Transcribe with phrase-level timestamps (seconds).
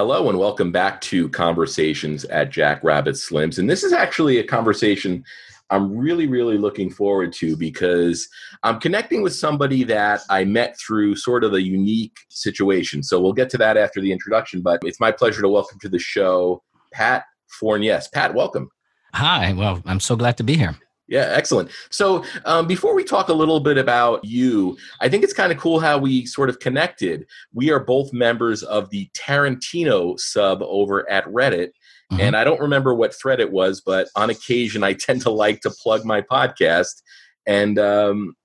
[0.00, 3.58] Hello and welcome back to Conversations at Jack Rabbit Slims.
[3.58, 5.22] And this is actually a conversation
[5.68, 8.26] I'm really, really looking forward to because
[8.62, 13.02] I'm connecting with somebody that I met through sort of a unique situation.
[13.02, 15.88] So we'll get to that after the introduction, but it's my pleasure to welcome to
[15.90, 16.62] the show
[16.94, 18.08] Pat Fornes.
[18.08, 18.70] Pat, welcome.
[19.12, 19.52] Hi.
[19.52, 20.78] Well, I'm so glad to be here.
[21.10, 21.72] Yeah, excellent.
[21.90, 25.58] So, um, before we talk a little bit about you, I think it's kind of
[25.58, 27.26] cool how we sort of connected.
[27.52, 31.72] We are both members of the Tarantino sub over at Reddit.
[32.12, 32.20] Mm-hmm.
[32.20, 35.60] And I don't remember what thread it was, but on occasion I tend to like
[35.62, 37.02] to plug my podcast.
[37.44, 38.36] And, um,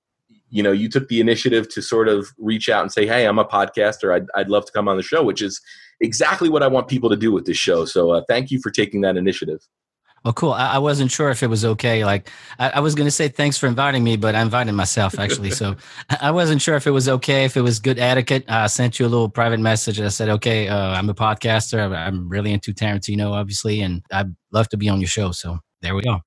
[0.50, 3.38] you know, you took the initiative to sort of reach out and say, hey, I'm
[3.38, 4.12] a podcaster.
[4.12, 5.60] I'd, I'd love to come on the show, which is
[6.00, 7.84] exactly what I want people to do with this show.
[7.84, 9.60] So, uh, thank you for taking that initiative.
[10.26, 10.52] Oh, cool.
[10.52, 12.04] I, I, wasn't sure if it was okay.
[12.04, 15.20] Like, I, I was going to say thanks for inviting me, but I invited myself
[15.20, 15.52] actually.
[15.52, 15.76] so
[16.20, 18.44] I wasn't sure if it was okay, if it was good etiquette.
[18.48, 20.00] I sent you a little private message.
[20.00, 21.96] I said, okay, uh, I'm a podcaster.
[21.96, 25.30] I'm really into Tarantino, obviously, and I'd love to be on your show.
[25.30, 26.18] So there we go.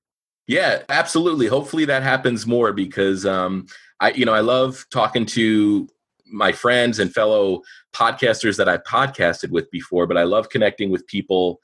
[0.46, 1.48] Yeah, absolutely.
[1.48, 3.66] Hopefully that happens more because, um,
[4.00, 5.86] I, you know, I love talking to
[6.24, 7.60] my friends and fellow
[7.92, 11.60] podcasters that I've podcasted with before, but I love connecting with people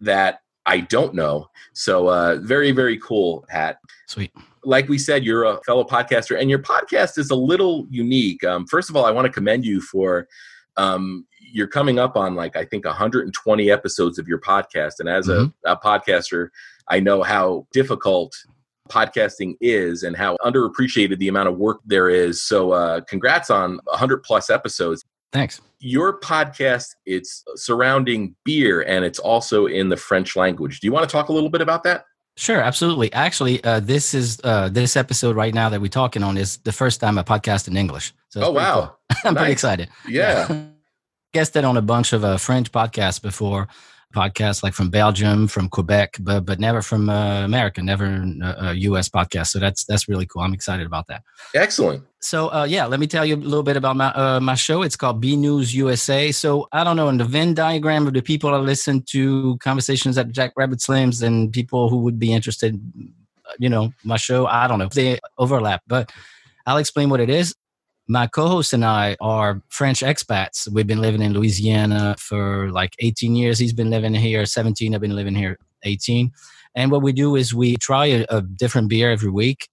[0.00, 1.48] that I don't know.
[1.72, 3.78] So uh, very, very cool, Pat.
[4.06, 4.32] Sweet.
[4.64, 8.44] Like we said, you're a fellow podcaster, and your podcast is a little unique.
[8.44, 10.28] Um, first of all, I want to commend you for
[10.76, 15.28] um, you're coming up on like I think 120 episodes of your podcast, and as
[15.28, 15.48] mm-hmm.
[15.66, 16.48] a, a podcaster,
[16.88, 18.34] I know how difficult
[18.90, 22.42] podcasting is and how underappreciated the amount of work there is.
[22.42, 25.04] So, uh, congrats on 100 plus episodes.
[25.32, 25.60] Thanks.
[25.78, 30.80] Your podcast, it's surrounding beer and it's also in the French language.
[30.80, 32.04] Do you want to talk a little bit about that?
[32.36, 33.12] Sure, absolutely.
[33.12, 36.72] Actually, uh, this is uh, this episode right now that we're talking on is the
[36.72, 38.14] first time I podcast in English.
[38.28, 38.96] So oh wow, cool.
[39.24, 39.40] I'm nice.
[39.40, 39.88] pretty excited.
[40.08, 40.64] Yeah, yeah.
[41.32, 43.68] guested on a bunch of uh, French podcasts before,
[44.14, 48.24] podcasts like from Belgium, from Quebec, but but never from uh, America, never
[48.60, 49.08] a U.S.
[49.08, 49.48] podcast.
[49.48, 50.42] So that's that's really cool.
[50.42, 51.22] I'm excited about that.
[51.54, 52.04] Excellent.
[52.20, 54.82] So uh, yeah, let me tell you a little bit about my uh, my show.
[54.82, 56.32] It's called Binouze USA.
[56.32, 60.18] So I don't know in the Venn diagram of the people that listen to conversations
[60.18, 62.80] at Jack Rabbit Slims and people who would be interested,
[63.58, 64.46] you know, my show.
[64.46, 66.12] I don't know if they overlap, but
[66.66, 67.54] I'll explain what it is
[68.10, 70.66] my co-host and I are French expats.
[70.68, 73.60] We've been living in Louisiana for like 18 years.
[73.60, 74.92] He's been living here 17.
[74.92, 76.32] I've been living here 18.
[76.74, 79.68] And what we do is we try a, a different beer every week.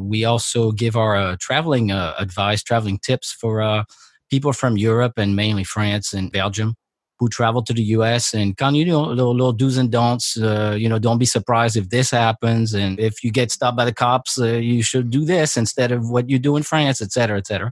[0.00, 3.82] We also give our uh, traveling uh, advice, traveling tips for uh,
[4.30, 6.76] people from Europe and mainly France and Belgium
[7.20, 8.32] who travel to the U.S.
[8.32, 10.38] and kind of you know little, little do's and don'ts.
[10.38, 13.84] Uh, you know, don't be surprised if this happens, and if you get stopped by
[13.84, 17.12] the cops, uh, you should do this instead of what you do in France, et
[17.12, 17.70] cetera, et cetera.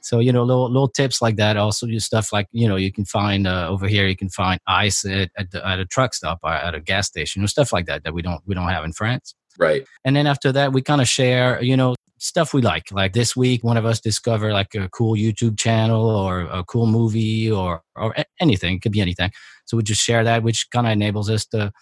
[0.00, 1.56] So you know, little little tips like that.
[1.56, 4.08] Also, do stuff like you know, you can find uh, over here.
[4.08, 7.06] You can find ice at at, the, at a truck stop or at a gas
[7.06, 9.34] station, or stuff like that that we don't we don't have in France.
[9.58, 9.84] Right.
[10.04, 12.92] And then after that, we kind of share, you know, stuff we like.
[12.92, 16.86] Like this week, one of us discovered like a cool YouTube channel or a cool
[16.86, 18.76] movie or or anything.
[18.76, 19.32] It could be anything.
[19.64, 21.72] So we just share that, which kind of enables us to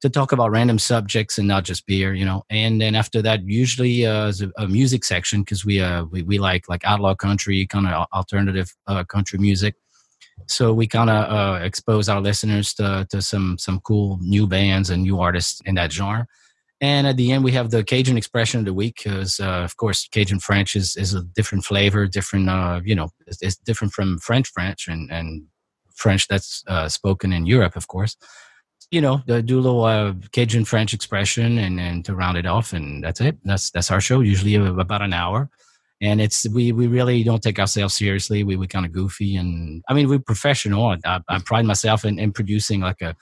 [0.00, 2.42] to talk about random subjects and not just beer, you know.
[2.50, 6.38] And then after that, usually uh, a, a music section because we uh we, we
[6.38, 9.76] like like outlaw country, kind of alternative uh, country music.
[10.46, 14.90] So we kind of uh, expose our listeners to to some some cool new bands
[14.90, 16.26] and new artists in that genre.
[16.82, 19.76] And at the end, we have the Cajun expression of the week because, uh, of
[19.76, 23.92] course, Cajun French is, is a different flavor, different, uh, you know, it's, it's, different
[23.92, 25.44] from French French and, and
[25.94, 28.16] French that's uh, spoken in Europe, of course.
[28.90, 32.72] You know, do a little uh, Cajun French expression and, and to round it off,
[32.72, 33.38] and that's it.
[33.42, 35.48] That's that's our show, usually about an hour.
[36.02, 38.44] And it's we we really don't take ourselves seriously.
[38.44, 40.94] We we kind of goofy, and I mean we're professional.
[41.06, 43.16] I, I pride myself in, in producing like a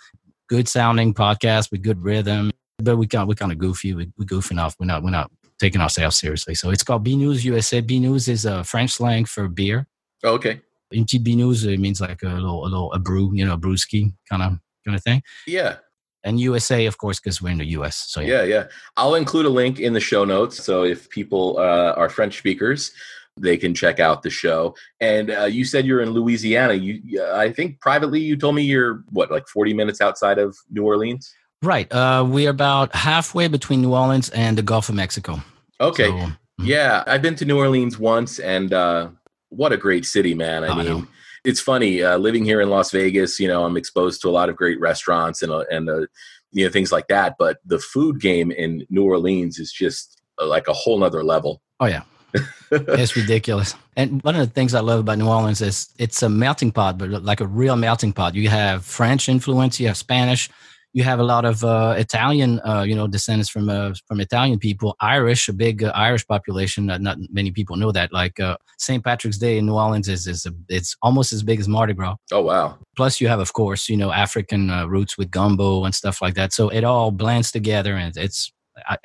[0.48, 2.49] good sounding podcast with good rhythm
[2.84, 3.94] but we kind we kind of goofy.
[3.94, 4.76] We, we goofing off.
[4.78, 6.54] We're not we're not taking ourselves seriously.
[6.54, 7.82] So it's called Binouze USA.
[7.82, 9.86] Binouze is a French slang for beer.
[10.24, 10.60] Oh, okay.
[10.90, 14.12] In Binouze, it means like a little a little a brew, you know, a brewski
[14.28, 15.22] kind of kind of thing.
[15.46, 15.76] Yeah.
[16.22, 17.96] And USA, of course, because we're in the US.
[18.08, 18.42] So yeah.
[18.42, 18.64] yeah, yeah.
[18.96, 20.62] I'll include a link in the show notes.
[20.62, 22.92] So if people uh, are French speakers,
[23.36, 24.74] they can check out the show.
[25.00, 26.74] And uh, you said you're in Louisiana.
[26.74, 30.84] You, I think privately, you told me you're what, like 40 minutes outside of New
[30.84, 31.32] Orleans.
[31.62, 31.90] Right.
[31.92, 35.42] Uh, we're about halfway between New Orleans and the Gulf of Mexico.
[35.80, 36.04] Okay.
[36.06, 36.64] So, mm-hmm.
[36.64, 39.08] yeah, I've been to New Orleans once, and uh,
[39.50, 40.64] what a great city, man.
[40.64, 41.06] I oh, mean, I
[41.44, 43.38] it's funny uh, living here in Las Vegas.
[43.38, 46.06] You know, I'm exposed to a lot of great restaurants and uh, and uh,
[46.52, 47.36] you know things like that.
[47.38, 51.60] But the food game in New Orleans is just uh, like a whole nother level.
[51.78, 52.02] Oh yeah,
[52.70, 53.74] it's ridiculous.
[53.96, 56.98] And one of the things I love about New Orleans is it's a melting pot,
[56.98, 58.34] but like a real melting pot.
[58.34, 60.48] You have French influence, you have Spanish,
[60.92, 64.58] you have a lot of uh, Italian, uh, you know, descendants from uh, from Italian
[64.58, 66.86] people, Irish, a big uh, Irish population.
[66.86, 68.12] not many people know that.
[68.12, 69.04] Like uh, St.
[69.04, 72.16] Patrick's Day in New Orleans is is a, it's almost as big as Mardi Gras.
[72.32, 72.78] Oh wow!
[72.96, 76.34] Plus, you have, of course, you know, African uh, roots with gumbo and stuff like
[76.34, 76.52] that.
[76.52, 78.52] So it all blends together, and it's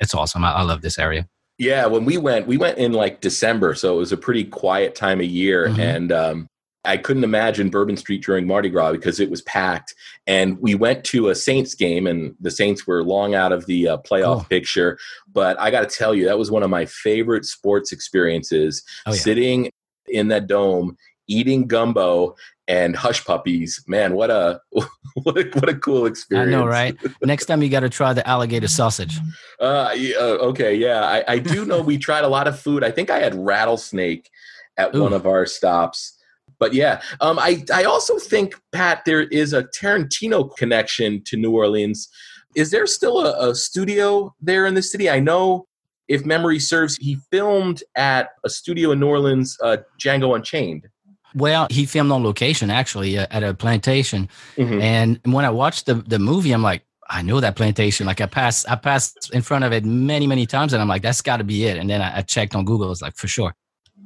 [0.00, 0.44] it's awesome.
[0.44, 1.28] I, I love this area.
[1.58, 4.94] Yeah, when we went, we went in like December, so it was a pretty quiet
[4.94, 5.80] time of year, mm-hmm.
[5.80, 6.48] and um,
[6.86, 9.94] I couldn't imagine Bourbon Street during Mardi Gras because it was packed.
[10.26, 13.88] And we went to a Saints game, and the Saints were long out of the
[13.88, 14.46] uh, playoff cool.
[14.48, 14.98] picture.
[15.32, 18.82] But I got to tell you, that was one of my favorite sports experiences.
[19.06, 19.18] Oh, yeah.
[19.18, 19.70] Sitting
[20.08, 20.96] in that dome,
[21.26, 22.36] eating gumbo
[22.68, 23.82] and hush puppies.
[23.86, 26.48] Man, what a what a, what a cool experience!
[26.48, 26.96] I know, right?
[27.22, 29.18] Next time you got to try the alligator sausage.
[29.60, 32.84] Uh, uh, okay, yeah, I, I do know we tried a lot of food.
[32.84, 34.30] I think I had rattlesnake
[34.76, 35.02] at Ooh.
[35.02, 36.15] one of our stops.
[36.58, 41.52] But yeah, um, I I also think Pat there is a Tarantino connection to New
[41.52, 42.08] Orleans.
[42.54, 45.10] Is there still a, a studio there in the city?
[45.10, 45.66] I know
[46.08, 50.88] if memory serves, he filmed at a studio in New Orleans, uh, Django Unchained.
[51.34, 54.80] Well, he filmed on location actually uh, at a plantation, mm-hmm.
[54.80, 58.06] and when I watched the the movie, I'm like, I know that plantation.
[58.06, 61.02] Like I passed, I passed in front of it many, many times, and I'm like,
[61.02, 61.76] that's got to be it.
[61.76, 62.90] And then I, I, checked on Google.
[62.90, 63.54] It's like for sure.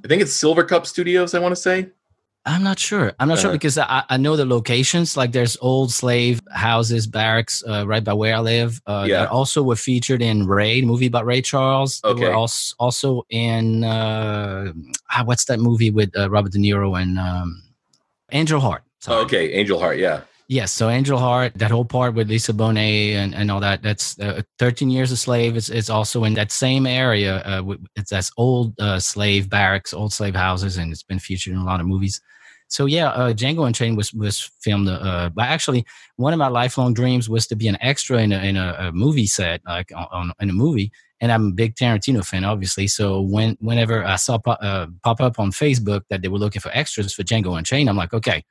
[0.05, 1.35] I think it's Silvercup Studios.
[1.35, 1.88] I want to say.
[2.47, 3.13] I'm not sure.
[3.21, 5.17] I'm not uh, sure because I, I know the locations.
[5.17, 8.81] Like there's old slave houses, barracks uh, right by where I live.
[8.87, 9.21] Uh, yeah.
[9.21, 12.01] That also were featured in Ray, movie about Ray Charles.
[12.03, 12.21] Okay.
[12.21, 14.73] They were also, also in uh,
[15.11, 17.63] ah, what's that movie with uh, Robert De Niro and um,
[18.33, 18.85] Angel Heart.
[19.07, 19.99] Oh, okay, Angel Heart.
[19.99, 20.23] Yeah.
[20.50, 24.19] Yes, so Angel Heart, that whole part with Lisa Bonet and, and all that, that's
[24.19, 25.56] uh, 13 Years a Slave.
[25.56, 27.37] is, it's also in that same area.
[27.43, 31.61] Uh, it's that's old uh, slave barracks, old slave houses, and it's been featured in
[31.61, 32.20] a lot of movies.
[32.67, 34.88] So yeah, uh, Django Unchained was was filmed.
[34.88, 35.87] Uh, actually,
[36.17, 38.93] one of my lifelong dreams was to be an extra in a, in a, a
[38.93, 40.91] movie set, like on, in a movie.
[41.20, 42.88] And I'm a big Tarantino fan, obviously.
[42.88, 46.61] So when whenever I saw pop, uh, pop up on Facebook that they were looking
[46.61, 48.43] for extras for Django Unchained, I'm like, okay,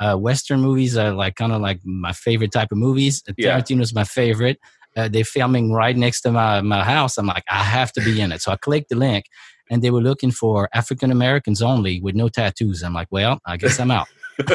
[0.00, 3.22] uh, Western movies are like kind of like my favorite type of movies.
[3.36, 3.58] Yeah.
[3.58, 4.58] Tarantino's my favorite.
[4.96, 7.18] Uh, they're filming right next to my, my house.
[7.18, 8.42] I'm like, I have to be in it.
[8.42, 9.26] So I clicked the link
[9.70, 12.82] and they were looking for African Americans only with no tattoos.
[12.82, 14.06] I'm like, well, I guess I'm out.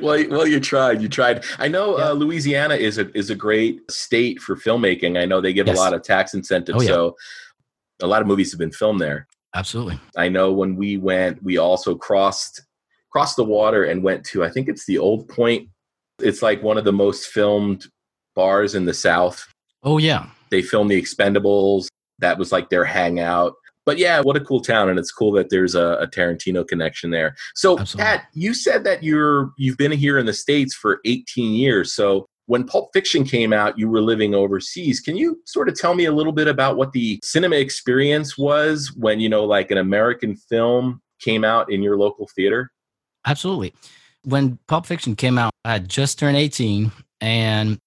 [0.00, 1.02] well, well, you tried.
[1.02, 1.44] You tried.
[1.58, 2.10] I know yeah.
[2.10, 5.20] uh, Louisiana is a is a great state for filmmaking.
[5.20, 5.76] I know they give yes.
[5.76, 6.88] a lot of tax incentives, oh, yeah.
[6.88, 7.16] so
[8.02, 9.26] a lot of movies have been filmed there.
[9.54, 10.00] Absolutely.
[10.16, 12.62] I know when we went, we also crossed
[13.14, 15.68] crossed the water and went to I think it's the Old Point.
[16.18, 17.86] It's like one of the most filmed
[18.34, 19.46] bars in the South.
[19.82, 20.26] Oh yeah.
[20.50, 21.86] They filmed the Expendables.
[22.18, 23.54] That was like their hangout.
[23.86, 27.10] But yeah, what a cool town, and it's cool that there's a, a Tarantino connection
[27.10, 27.36] there.
[27.54, 28.04] So, Absolutely.
[28.04, 31.92] Pat, you said that you're you've been here in the states for 18 years.
[31.92, 35.00] So, when Pulp Fiction came out, you were living overseas.
[35.00, 38.90] Can you sort of tell me a little bit about what the cinema experience was
[38.96, 42.70] when you know, like an American film came out in your local theater?
[43.26, 43.74] Absolutely.
[44.22, 47.78] When Pulp Fiction came out, I had just turned 18 and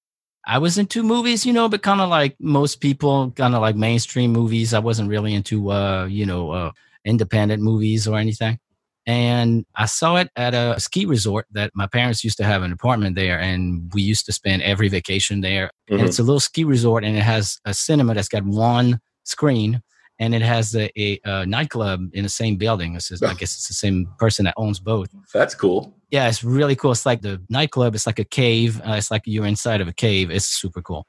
[0.45, 3.75] I was into movies, you know, but kind of like most people, kind of like
[3.75, 4.73] mainstream movies.
[4.73, 6.71] I wasn't really into, uh, you know, uh,
[7.03, 8.57] independent movies or anything.
[9.05, 12.73] And I saw it at a ski resort that my parents used to have an
[12.73, 15.67] apartment there, and we used to spend every vacation there.
[15.89, 15.99] Mm-hmm.
[15.99, 19.81] And it's a little ski resort, and it has a cinema that's got one screen
[20.19, 22.95] and it has a, a, a nightclub in the same building.
[22.95, 25.09] It's just, I guess it's the same person that owns both.
[25.33, 25.93] That's cool.
[26.09, 26.91] Yeah, it's really cool.
[26.91, 27.93] It's like the nightclub.
[27.93, 28.81] It's like a cave.
[28.81, 30.31] Uh, it's like you're inside of a cave.
[30.31, 31.05] It's super cool.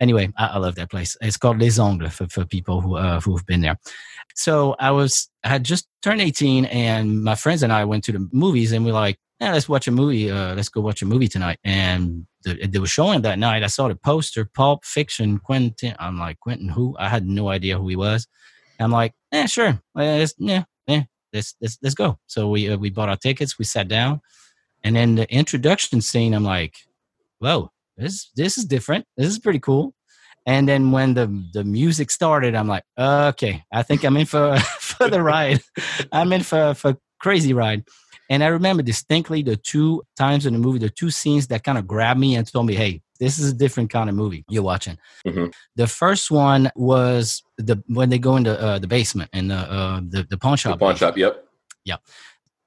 [0.00, 1.16] Anyway, I, I love that place.
[1.20, 3.78] It's called Les Angles for, for people who uh, who've been there.
[4.34, 8.12] So I was I had just turned 18, and my friends and I went to
[8.12, 9.18] the movies, and we are like,
[9.52, 10.30] let's watch a movie.
[10.30, 11.58] Uh, let's go watch a movie tonight.
[11.64, 13.62] And the, they were showing that night.
[13.62, 15.94] I saw the poster, Pulp Fiction, Quentin.
[15.98, 16.96] I'm like, Quentin who?
[16.98, 18.26] I had no idea who he was.
[18.80, 22.18] I'm like, yeah, sure, let's, yeah, yeah, let's let's let's go.
[22.26, 24.20] So we uh, we bought our tickets, we sat down,
[24.82, 26.74] and then the introduction scene, I'm like,
[27.38, 29.06] whoa, this this is different.
[29.16, 29.94] This is pretty cool.
[30.46, 34.58] And then when the the music started, I'm like, okay, I think I'm in for
[34.80, 35.62] for the ride.
[36.12, 37.84] I'm in for for crazy ride.
[38.30, 41.78] And I remember distinctly the two times in the movie, the two scenes that kind
[41.78, 44.62] of grabbed me and told me, hey, this is a different kind of movie you're
[44.62, 44.98] watching.
[45.26, 45.46] Mm-hmm.
[45.76, 50.00] The first one was the when they go into uh, the basement in the, uh,
[50.08, 50.78] the the pawn shop.
[50.78, 51.16] The pawn shop.
[51.16, 51.46] Yep.
[51.84, 52.00] Yep.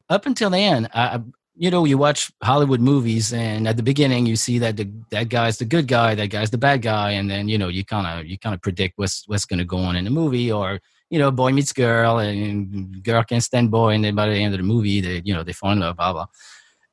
[0.09, 1.21] Up until then, I,
[1.55, 5.29] you know, you watch Hollywood movies, and at the beginning, you see that the that
[5.29, 8.07] guy's the good guy, that guy's the bad guy, and then you know you kind
[8.07, 10.79] of you kind of predict what's what's going to go on in the movie, or
[11.09, 14.53] you know, boy meets girl, and girl can't stand boy, and then by the end
[14.53, 16.25] of the movie, they you know they fall in love, blah blah.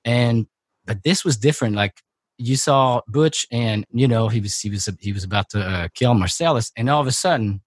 [0.05, 0.47] And
[0.85, 1.75] but this was different.
[1.75, 2.01] Like
[2.39, 5.89] you saw Butch, and you know he was he was he was about to uh,
[5.95, 7.61] kill Marcellus, and all of a sudden,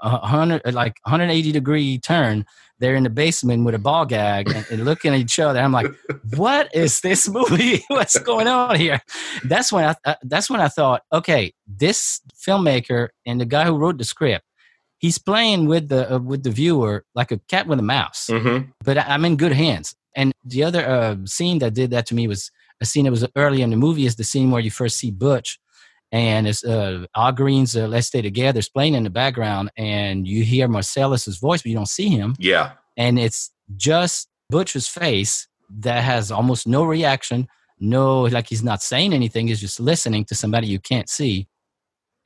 [0.00, 2.44] a hundred like 180 degree turn.
[2.78, 5.60] They're in the basement with a ball gag and, and looking at each other.
[5.60, 5.92] I'm like,
[6.34, 7.84] what is this movie?
[7.88, 9.02] What's going on here?
[9.44, 13.76] That's when I uh, that's when I thought, okay, this filmmaker and the guy who
[13.76, 14.44] wrote the script
[15.00, 18.28] he's playing with the uh, with the viewer like a cat with a mouse.
[18.30, 18.70] Mm-hmm.
[18.84, 19.96] But I, am in good hands.
[20.14, 23.26] And the other uh, scene that did that to me was a scene that was
[23.36, 25.58] early in the movie is the scene where you first see Butch
[26.12, 30.26] and it's uh, Al Green's uh, Let's Stay Together is playing in the background and
[30.26, 32.34] you hear Marcellus's voice, but you don't see him.
[32.38, 32.72] Yeah.
[32.96, 35.46] And it's just Butch's face
[35.78, 37.46] that has almost no reaction,
[37.78, 41.46] no, like he's not saying anything, he's just listening to somebody you can't see.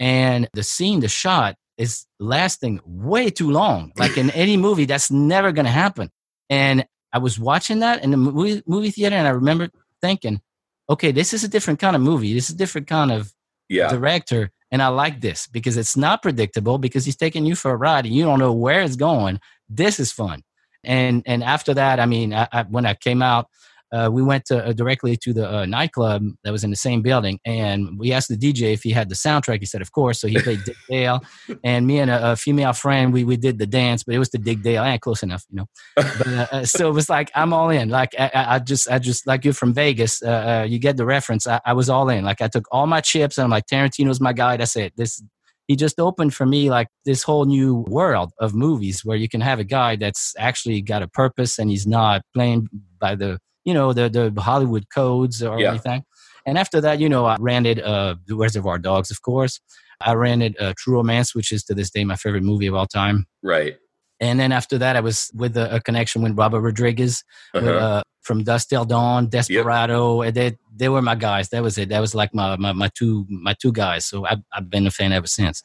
[0.01, 3.93] And the scene, the shot is lasting way too long.
[3.97, 6.11] Like in any movie, that's never going to happen.
[6.49, 10.41] And I was watching that in the movie, movie theater, and I remember thinking,
[10.89, 12.35] okay, this is a different kind of movie.
[12.35, 13.33] This is a different kind of
[13.69, 13.89] yeah.
[13.89, 14.51] director.
[14.71, 18.07] And I like this because it's not predictable because he's taking you for a ride
[18.07, 19.41] and you don't know where it's going.
[19.69, 20.43] This is fun.
[20.83, 23.49] And and after that, I mean, I, I, when I came out,
[23.95, 27.01] uh, we went to, uh, directly to the uh, nightclub that was in the same
[27.01, 29.61] building, and we asked the DJ if he had the soundtrack.
[29.61, 31.23] He said, "Of course." So he played Dick Dale,
[31.63, 34.31] and me and a, a, female friend, we we did the dance, but it was
[34.31, 34.83] the Dick Dale.
[34.83, 35.67] I ain't close enough, you know.
[35.95, 37.89] But uh, uh, so it was like I'm all in.
[37.89, 41.47] Like I, I just I just like you're from Vegas, uh, you get the reference.
[41.47, 42.25] I, I was all in.
[42.25, 44.57] Like I took all my chips, and I'm like Tarantino's my guy.
[44.57, 44.93] That's it.
[44.97, 45.23] This
[45.69, 49.41] he just opened for me like this whole new world of movies where you can
[49.41, 53.75] have a guy that's actually got a purpose and he's not playing by the you
[53.75, 55.71] know the the Hollywood codes or yeah.
[55.71, 56.05] anything.
[56.47, 59.61] And after that, you know, I rented uh, The Reservoir Dogs, of course.
[60.01, 62.87] I rented uh, True Romance, which is to this day my favorite movie of all
[62.87, 63.27] time.
[63.43, 63.77] Right.
[64.21, 67.67] And then after that, I was with a, a connection with Robert Rodriguez uh-huh.
[67.67, 70.23] with, uh, from Dusk Till Dawn, Desperado.
[70.23, 70.35] Yep.
[70.35, 71.49] They they were my guys.
[71.49, 71.89] That was it.
[71.89, 74.07] That was like my my, my two my two guys.
[74.07, 75.63] So I've, I've been a fan ever since.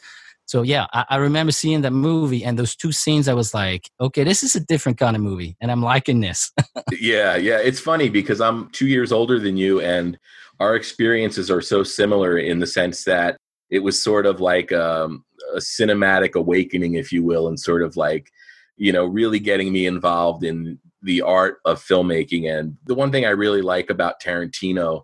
[0.50, 3.28] So yeah, I, I, remember seeing that movie and those two scenes.
[3.28, 6.52] I was like, okay, this is a different kind of movie, and I'm liking this.
[7.00, 7.60] yeah, yeah.
[7.60, 10.18] It's funny because I'm two years older than you, and
[10.60, 13.38] our experiences are so similar in the sense that
[13.70, 17.96] it was sort of like um, a cinematic awakening, if you will, and sort of
[17.96, 18.32] like
[18.76, 22.52] you know really getting me involved in the art of filmmaking.
[22.52, 25.04] And the one thing I really like about Tarantino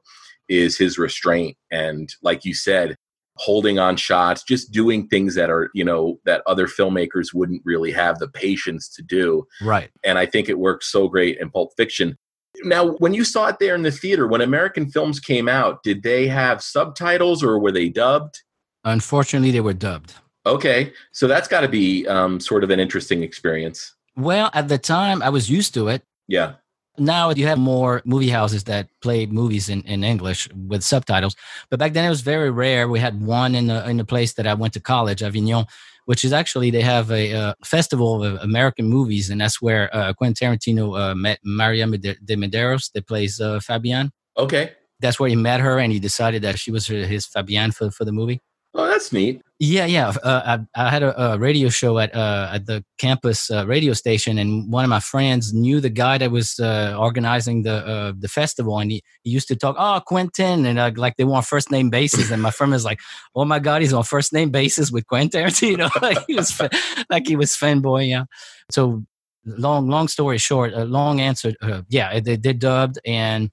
[0.49, 2.97] is his restraint, and like you said
[3.37, 7.91] holding on shots, just doing things that are, you know, that other filmmakers wouldn't really
[7.91, 9.45] have the patience to do.
[9.61, 9.89] Right.
[10.03, 12.17] And I think it works so great in Pulp Fiction.
[12.63, 16.03] Now, when you saw it there in the theater, when American films came out, did
[16.03, 18.41] they have subtitles or were they dubbed?
[18.85, 20.13] Unfortunately, they were dubbed.
[20.45, 20.93] Okay.
[21.11, 23.93] So that's got to be um, sort of an interesting experience.
[24.15, 26.03] Well, at the time, I was used to it.
[26.27, 26.53] Yeah
[26.97, 31.35] now you have more movie houses that play movies in, in English with subtitles.
[31.69, 32.87] But back then it was very rare.
[32.87, 35.65] We had one in the in the place that I went to college, Avignon,
[36.05, 40.13] which is actually they have a, a festival of American movies, and that's where uh,
[40.13, 44.11] Quentin Tarantino uh, met Maria de Medeiros, that plays uh, Fabienne.
[44.37, 47.91] Okay, that's where he met her, and he decided that she was his Fabienne for
[47.91, 48.41] for the movie.
[48.77, 49.41] Oh, that's neat.
[49.57, 50.11] Yeah, yeah.
[50.21, 53.93] Uh, I, I, had a, a, radio show at uh, at the campus uh, radio
[53.93, 58.13] station, and one of my friends knew the guy that was uh, organizing the uh,
[58.19, 61.35] the festival, and he, he used to talk, "Oh, Quentin," and uh, like they were
[61.35, 62.99] on first name basis, and my friend was like,
[63.33, 66.61] "Oh my God, he's on first name basis with Quentin Tarantino." like he was
[67.09, 68.25] like he was fanboy, yeah.
[68.71, 69.05] So
[69.45, 71.53] long long story short, a long answer.
[71.87, 73.51] yeah, they did dubbed and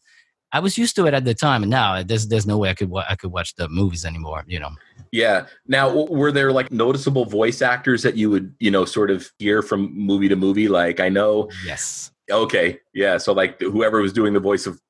[0.53, 2.75] I was used to it at the time, and now there's there's no way I
[2.75, 4.45] could I could watch the movies anymore.
[4.47, 4.71] You know.
[5.11, 5.47] Yeah.
[5.67, 9.63] Now, were there like noticeable voice actors that you would you know sort of hear
[9.63, 10.69] from movie to movie?
[10.69, 11.51] Like I know.
[11.65, 12.11] Yes.
[12.31, 12.81] Okay.
[12.95, 13.19] Yeah.
[13.19, 14.81] So like whoever was doing the voice of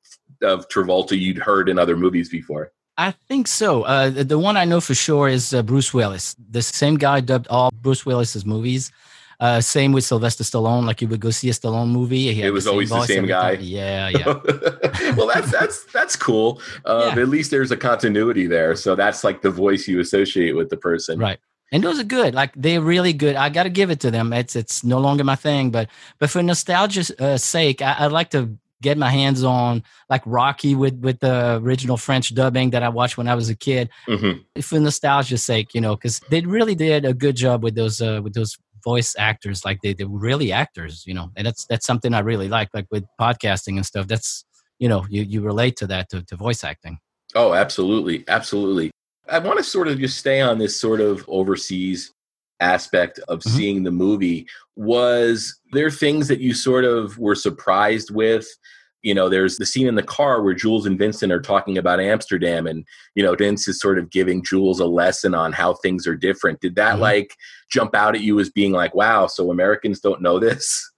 [0.43, 2.73] of Travolta, you'd heard in other movies before.
[2.99, 3.83] I think so.
[3.85, 6.37] Uh, the one I know for sure is uh, Bruce Willis.
[6.51, 8.93] The same guy dubbed all Bruce Willis's movies.
[9.43, 10.87] Uh, same with Sylvester Stallone.
[10.87, 12.41] Like you would go see a Stallone movie.
[12.41, 13.57] It was the always the same guy.
[13.57, 13.65] Time.
[13.65, 15.15] Yeah, yeah.
[15.17, 16.63] well, that's that's that's cool.
[16.85, 17.23] Uh, yeah.
[17.23, 18.77] At least there's a continuity there.
[18.77, 21.19] So that's like the voice you associate with the person.
[21.19, 21.41] Right.
[21.73, 22.37] And those are good.
[22.37, 23.35] Like they're really good.
[23.35, 24.33] I got to give it to them.
[24.33, 25.89] It's it's no longer my thing, but
[26.21, 30.77] but for nostalgia's uh, sake, I, would like to get my hands on like Rocky
[30.77, 33.91] with with the original French dubbing that I watched when I was a kid.
[34.07, 34.61] Mm-hmm.
[34.61, 38.21] For nostalgia's sake, you know, because they really did a good job with those uh,
[38.23, 42.15] with those voice actors like they, they're really actors you know and that's that's something
[42.15, 44.45] i really like like with podcasting and stuff that's
[44.79, 46.99] you know you, you relate to that to, to voice acting
[47.35, 48.91] oh absolutely absolutely
[49.29, 52.13] i want to sort of just stay on this sort of overseas
[52.63, 53.57] aspect of mm-hmm.
[53.57, 54.47] seeing the movie.
[54.77, 58.47] Was there things that you sort of were surprised with?
[59.03, 62.01] You know, there's the scene in the car where Jules and Vincent are talking about
[62.01, 66.07] Amsterdam, and you know, Vince is sort of giving Jules a lesson on how things
[66.07, 66.61] are different.
[66.61, 67.03] Did that mm-hmm.
[67.03, 67.37] like
[67.71, 70.93] jump out at you as being like, "Wow, so Americans don't know this"?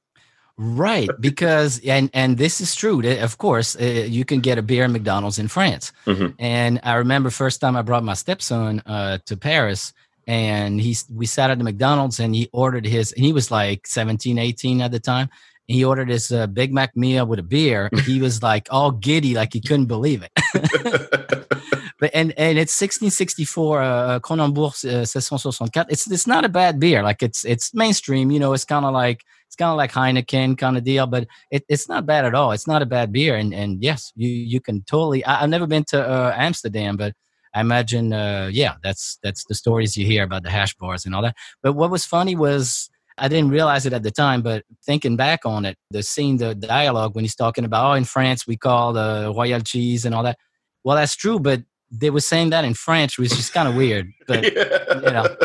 [0.56, 4.84] right because and and this is true of course uh, you can get a beer
[4.84, 6.28] at mcdonald's in france mm-hmm.
[6.38, 9.92] and i remember first time i brought my stepson uh, to paris
[10.26, 13.86] and he's we sat at the mcdonald's and he ordered his and he was like
[13.86, 15.28] 17 18 at the time
[15.66, 19.34] he ordered his uh, big mac meal with a beer he was like all giddy
[19.34, 20.32] like he couldn't believe it
[22.00, 27.02] but and and it's 1664 uh, Kronenbourg uh, 1664 it's it's not a bad beer
[27.02, 29.22] like it's it's mainstream you know it's kind of like
[29.54, 32.50] it's kind of like Heineken kind of deal, but it, it's not bad at all.
[32.50, 35.24] It's not a bad beer, and and yes, you you can totally.
[35.24, 37.14] I, have never been to uh, Amsterdam, but
[37.54, 41.14] I imagine, uh, yeah, that's that's the stories you hear about the hash bars and
[41.14, 41.36] all that.
[41.62, 45.46] But what was funny was I didn't realize it at the time, but thinking back
[45.46, 48.92] on it, the scene, the dialogue when he's talking about, oh, in France we call
[48.92, 50.38] the royal cheese and all that.
[50.82, 54.10] Well, that's true, but they were saying that in French, which is kind of weird.
[54.26, 54.94] But yeah.
[54.94, 55.36] you know,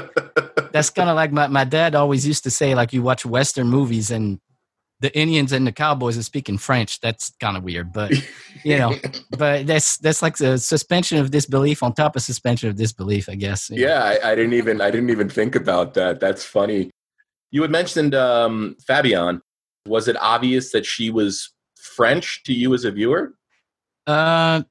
[0.72, 3.68] that's kind of like my, my dad always used to say, like you watch Western
[3.68, 4.40] movies and
[5.02, 7.00] the Indians and the Cowboys are speaking French.
[7.00, 8.12] That's kind of weird, but
[8.64, 8.96] you know,
[9.38, 13.36] but that's that's like the suspension of disbelief on top of suspension of disbelief, I
[13.36, 13.70] guess.
[13.70, 16.20] Yeah, I, I, didn't even I didn't even think about that.
[16.20, 16.92] That's funny.
[17.52, 19.42] You had mentioned um, Fabienne.
[19.86, 23.34] Was it obvious that she was French to you as a viewer?
[24.06, 24.64] Uh,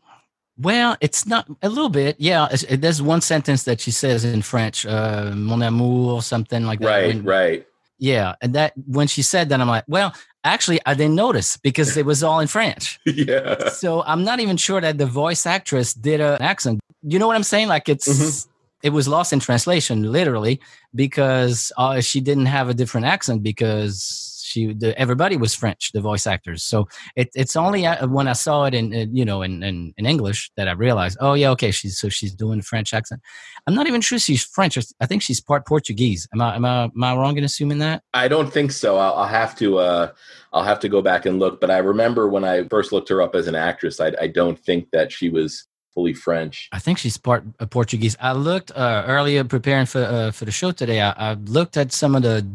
[0.58, 2.16] well, it's not a little bit.
[2.18, 6.80] Yeah, there's one sentence that she says in French, uh, "Mon amour" or something like
[6.80, 6.86] that.
[6.86, 7.66] Right, when, right.
[7.98, 11.96] Yeah, and that when she said that, I'm like, well, actually, I didn't notice because
[11.96, 12.98] it was all in French.
[13.06, 13.68] yeah.
[13.70, 16.80] So I'm not even sure that the voice actress did an accent.
[17.02, 17.68] You know what I'm saying?
[17.68, 18.08] Like it's.
[18.08, 18.50] Mm-hmm.
[18.82, 20.60] It was lost in translation, literally,
[20.94, 26.00] because uh, she didn't have a different accent because she the, everybody was French, the
[26.00, 26.62] voice actors.
[26.62, 29.92] So it, it's only uh, when I saw it in, in you know in, in,
[29.96, 33.20] in English that I realized, oh yeah, okay, she's so she's doing French accent.
[33.66, 34.78] I'm not even sure she's French.
[35.00, 36.26] I think she's part Portuguese.
[36.32, 38.02] Am I am I, am I wrong in assuming that?
[38.14, 38.96] I don't think so.
[38.96, 40.12] I'll, I'll have to uh,
[40.52, 41.60] I'll have to go back and look.
[41.60, 44.58] But I remember when I first looked her up as an actress, I, I don't
[44.58, 45.66] think that she was
[45.98, 46.68] fully French.
[46.70, 48.16] I think she's part uh, Portuguese.
[48.20, 51.00] I looked uh, earlier preparing for uh, for the show today.
[51.00, 52.46] I, I, looked at some of the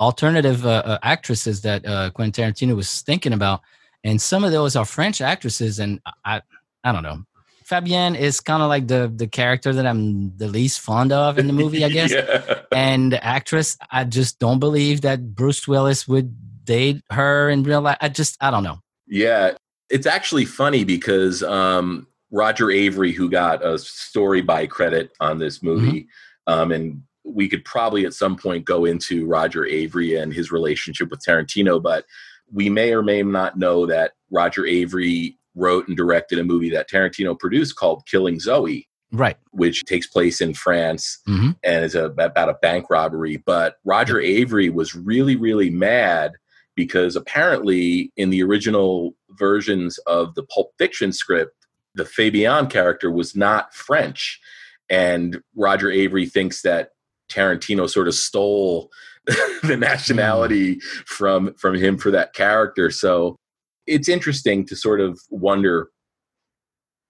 [0.00, 3.60] alternative uh, uh, actresses that uh, Quentin Tarantino was thinking about,
[4.02, 6.42] and some of those are French actresses, and I
[6.82, 7.22] I don't know.
[7.70, 11.46] Fabienne is kind of like the the character that I'm the least fond of in
[11.46, 12.10] the movie, I guess.
[12.10, 12.62] yeah.
[12.72, 17.80] And the actress, I just don't believe that Bruce Willis would date her in real
[17.80, 17.98] life.
[18.00, 18.78] I just I don't know.
[19.06, 19.54] Yeah,
[19.88, 25.62] it's actually funny because um, Roger Avary, who got a story by credit on this
[25.62, 26.52] movie, mm-hmm.
[26.52, 31.10] um, and we could probably at some point go into Roger Avary and his relationship
[31.10, 32.04] with Tarantino, but
[32.52, 36.88] we may or may not know that Roger Avary wrote and directed a movie that
[36.90, 38.86] Tarantino produced called Killing Zoe.
[39.12, 39.36] Right.
[39.52, 41.52] Which takes place in France mm-hmm.
[41.62, 43.38] and is a, about a bank robbery.
[43.38, 46.32] But Roger Avary was really, really mad
[46.74, 51.65] because apparently in the original versions of the Pulp Fiction script,
[51.96, 54.38] the Fabienne character was not French.
[54.88, 56.90] And Roger Avary thinks that
[57.30, 58.90] Tarantino sort of stole
[59.62, 62.90] the nationality from from him for that character.
[62.90, 63.36] So
[63.86, 65.88] it's interesting to sort of wonder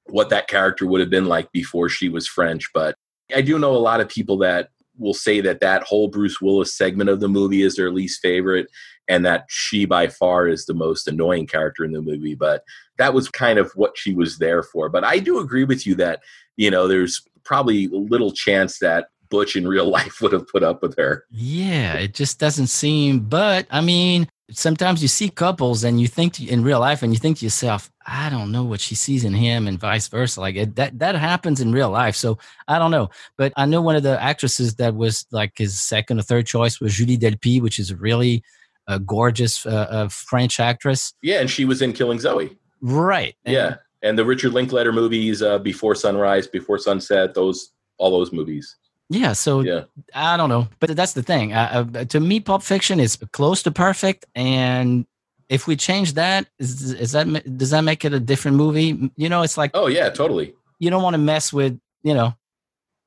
[0.06, 2.70] what that character would have been like before she was French.
[2.72, 2.94] But
[3.34, 4.68] I do know a lot of people that
[4.98, 8.68] will say that that whole Bruce Willis segment of the movie is their least favorite,
[9.08, 12.34] and that she by far is the most annoying character in the movie.
[12.34, 12.62] But
[12.98, 14.88] that was kind of what she was there for.
[14.88, 16.20] But I do agree with you that
[16.56, 20.82] you know there's probably little chance that Butch in real life would have put up
[20.82, 21.24] with her.
[21.30, 23.20] Yeah, it just doesn't seem.
[23.20, 27.12] But I mean, sometimes you see couples and you think to, in real life and
[27.12, 30.40] you think to yourself, I don't know what she sees in him and vice versa.
[30.40, 32.16] Like it, that that happens in real life.
[32.16, 33.10] So I don't know.
[33.36, 36.80] But I know one of the actresses that was like his second or third choice
[36.80, 38.42] was Julie Delpy, which is a really
[38.88, 41.14] uh, gorgeous uh, uh, French actress.
[41.22, 42.56] Yeah, and she was in Killing Zoe.
[42.80, 43.34] Right.
[43.44, 43.66] Yeah.
[43.66, 48.76] And, and the Richard Linklater movies, uh, Before Sunrise, Before Sunset, those all those movies.
[49.08, 49.84] Yeah, so yeah.
[50.14, 51.52] I don't know, but that's the thing.
[51.52, 55.06] Uh, uh, to me, Pulp Fiction is close to perfect, and
[55.48, 59.10] if we change that, is, is that does that make it a different movie?
[59.16, 60.54] You know, it's like oh yeah, totally.
[60.80, 62.34] You don't want to mess with you know,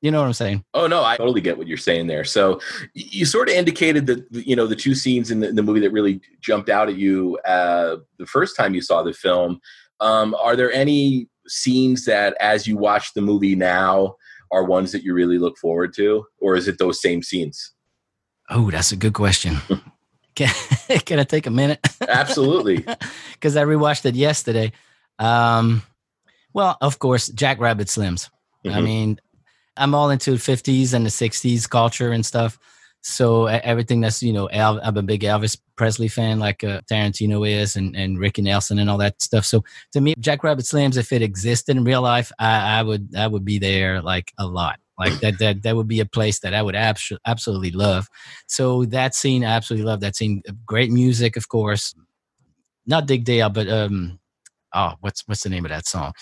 [0.00, 0.64] you know what I'm saying.
[0.74, 2.24] Oh no, I totally get what you're saying there.
[2.24, 2.60] So
[2.94, 5.80] you sort of indicated that you know the two scenes in the, in the movie
[5.80, 9.60] that really jumped out at you uh, the first time you saw the film.
[10.00, 14.16] Um, are there any scenes that, as you watch the movie now?
[14.50, 17.72] are ones that you really look forward to, or is it those same scenes?
[18.48, 19.58] Oh, that's a good question.
[20.34, 20.52] can,
[21.04, 21.80] can I take a minute?
[22.06, 22.84] Absolutely.
[23.34, 24.70] Because I rewatched it yesterday.
[25.18, 25.82] Um,
[26.52, 28.28] well, of course, Jack Rabbit Slims.
[28.66, 28.76] Mm-hmm.
[28.76, 29.20] I mean,
[29.80, 32.58] I'm all into 50s and the 60s culture and stuff.
[33.02, 37.76] So everything that's you know, I'm a big Elvis Presley fan, like uh, Tarantino is,
[37.76, 39.46] and and Ricky Nelson and all that stuff.
[39.46, 43.16] So to me, Jack Rabbit Slims, if it existed in real life, I, I would
[43.16, 44.78] I would be there like a lot.
[44.98, 48.06] Like that that that would be a place that I would abs- absolutely love.
[48.48, 50.42] So that scene, I absolutely love that scene.
[50.66, 51.94] Great music, of course.
[52.84, 54.20] Not Dick Dale, but um,
[54.74, 56.12] oh, what's what's the name of that song?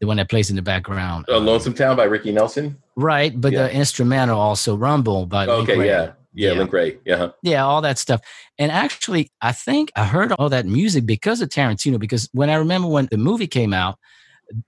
[0.00, 1.24] The one that plays in the background.
[1.28, 2.80] Uh, Lonesome Town by Ricky Nelson.
[2.98, 3.62] Right, but yeah.
[3.62, 6.12] the instrumental also Rumble by okay, yeah.
[6.34, 6.98] Yeah, yeah, Link Wray.
[7.04, 7.14] Yeah.
[7.14, 7.32] Uh-huh.
[7.42, 8.20] Yeah, all that stuff.
[8.58, 11.98] And actually, I think I heard all that music because of Tarantino.
[11.98, 13.98] Because when I remember when the movie came out,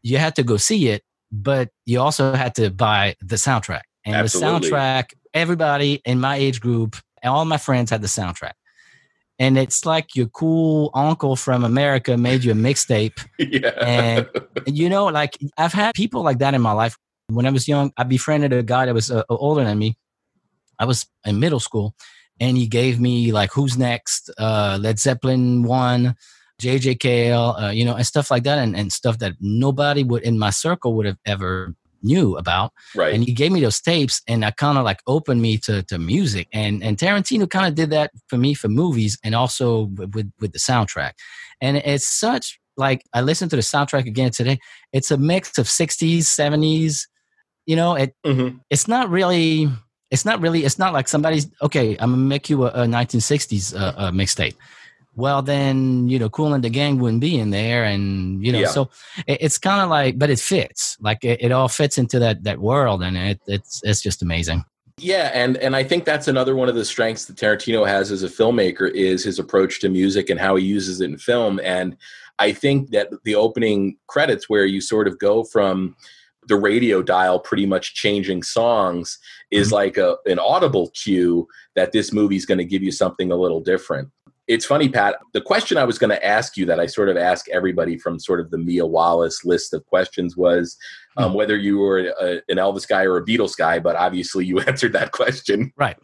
[0.02, 3.82] you had to go see it, but you also had to buy the soundtrack.
[4.04, 4.70] And Absolutely.
[4.70, 8.52] the soundtrack, everybody in my age group, all my friends had the soundtrack.
[9.40, 13.26] And it's like your cool uncle from America made you a mixtape.
[13.38, 13.70] yeah.
[13.84, 14.28] And,
[14.66, 16.96] you know, like I've had people like that in my life.
[17.34, 19.96] When I was young, I befriended a guy that was uh, older than me
[20.80, 21.94] I was in middle school,
[22.40, 26.16] and he gave me like Who's Next, uh, Led Zeppelin one,
[26.60, 30.22] JJ Cale, uh, you know, and stuff like that, and, and stuff that nobody would
[30.22, 32.72] in my circle would have ever knew about.
[32.96, 33.12] Right.
[33.12, 35.98] And he gave me those tapes, and that kind of like opened me to to
[35.98, 40.32] music, and and Tarantino kind of did that for me for movies, and also with
[40.40, 41.12] with the soundtrack,
[41.60, 44.58] and it's such like I listened to the soundtrack again today.
[44.94, 47.06] It's a mix of 60s, 70s.
[47.70, 48.59] You know, it mm-hmm.
[48.68, 49.68] it's not really
[50.11, 53.78] it's not really it's not like somebody's okay i'm gonna make you a, a 1960s
[53.78, 54.56] uh, uh, mixtape
[55.14, 58.61] well then you know Kool and the Gang wouldn't be in there and you know
[58.61, 58.68] yeah.
[58.68, 58.90] so
[59.26, 62.42] it, it's kind of like but it fits like it, it, all fits into that
[62.42, 64.64] that world and it, it's it's just amazing
[64.98, 68.22] yeah and and i think that's another one of the strengths that tarantino has as
[68.24, 71.96] a filmmaker is his approach to music and how he uses it in film and
[72.38, 75.94] i think that the opening credits where you sort of go from
[76.46, 79.18] the radio dial pretty much changing songs
[79.50, 79.74] is mm-hmm.
[79.74, 83.61] like a, an audible cue that this movie's going to give you something a little
[83.61, 84.11] different.
[84.48, 85.16] It's funny, Pat.
[85.33, 88.18] The question I was going to ask you that I sort of ask everybody from
[88.18, 90.76] sort of the Mia Wallace list of questions was
[91.16, 91.35] um, mm-hmm.
[91.37, 94.92] whether you were a, an Elvis guy or a Beatles guy, but obviously you answered
[94.94, 95.72] that question.
[95.76, 95.96] Right.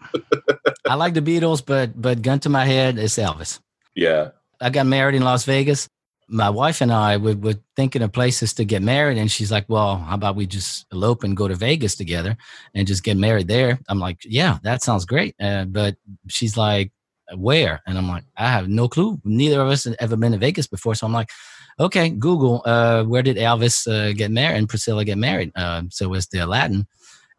[0.89, 3.59] I like the Beatles, but but gun to my head, it's Elvis.
[3.97, 4.31] Yeah.
[4.61, 5.89] I got married in Las Vegas
[6.29, 9.67] my wife and I were, were thinking of places to get married, and she's like,
[9.69, 12.37] "Well, how about we just elope and go to Vegas together
[12.75, 15.97] and just get married there?" I'm like, "Yeah, that sounds great," uh, but
[16.29, 16.93] she's like,
[17.35, 19.21] "Where?" And I'm like, "I have no clue.
[19.25, 21.31] Neither of us have ever been to Vegas before." So I'm like,
[21.79, 26.13] "Okay, Google, uh, where did Elvis uh, get married and Priscilla get married?" Uh, so
[26.15, 26.87] it's the Aladdin.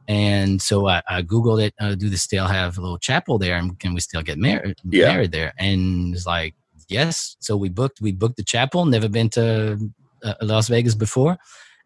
[0.08, 1.74] And so I, I Googled it.
[1.80, 3.58] Uh, do they still have a little chapel there?
[3.58, 5.08] And can we still get married, yeah.
[5.08, 5.54] married there?
[5.58, 6.56] And it's like,
[6.88, 7.36] yes.
[7.40, 8.86] So we booked we booked the chapel.
[8.86, 9.78] Never been to
[10.24, 11.38] uh, Las Vegas before,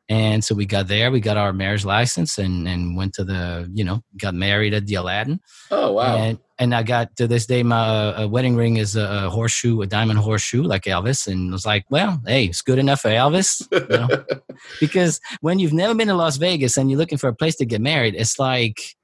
[0.09, 1.11] and so we got there.
[1.11, 4.85] We got our marriage license and and went to the you know got married at
[4.85, 5.39] the Aladdin.
[5.69, 6.17] Oh wow!
[6.17, 9.81] And, and I got to this day my uh, wedding ring is a, a, horseshoe,
[9.81, 13.09] a diamond horseshoe like Elvis, and I was like, well, hey, it's good enough for
[13.09, 13.67] Elvis.
[13.71, 14.25] You know?
[14.79, 17.65] because when you've never been to Las Vegas and you're looking for a place to
[17.65, 18.95] get married, it's like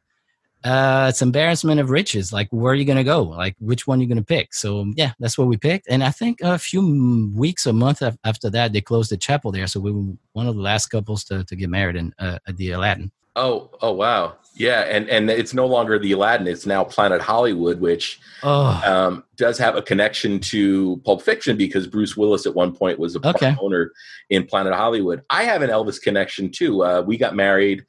[0.63, 2.33] uh, it's embarrassment of riches.
[2.33, 3.23] Like, where are you going to go?
[3.23, 4.53] Like, which one are you going to pick?
[4.53, 5.87] So, yeah, that's what we picked.
[5.89, 9.67] And I think a few weeks, a month after that, they closed the chapel there.
[9.67, 12.57] So we were one of the last couples to, to get married in uh, at
[12.57, 13.11] the Aladdin.
[13.35, 14.35] Oh, oh, wow.
[14.57, 18.81] Yeah, and and it's no longer the Aladdin; it's now Planet Hollywood, which oh.
[18.83, 23.15] um, does have a connection to Pulp Fiction because Bruce Willis at one point was
[23.15, 23.55] a okay.
[23.61, 23.91] owner
[24.31, 25.21] in Planet Hollywood.
[25.29, 26.83] I have an Elvis connection too.
[26.83, 27.85] Uh, we got married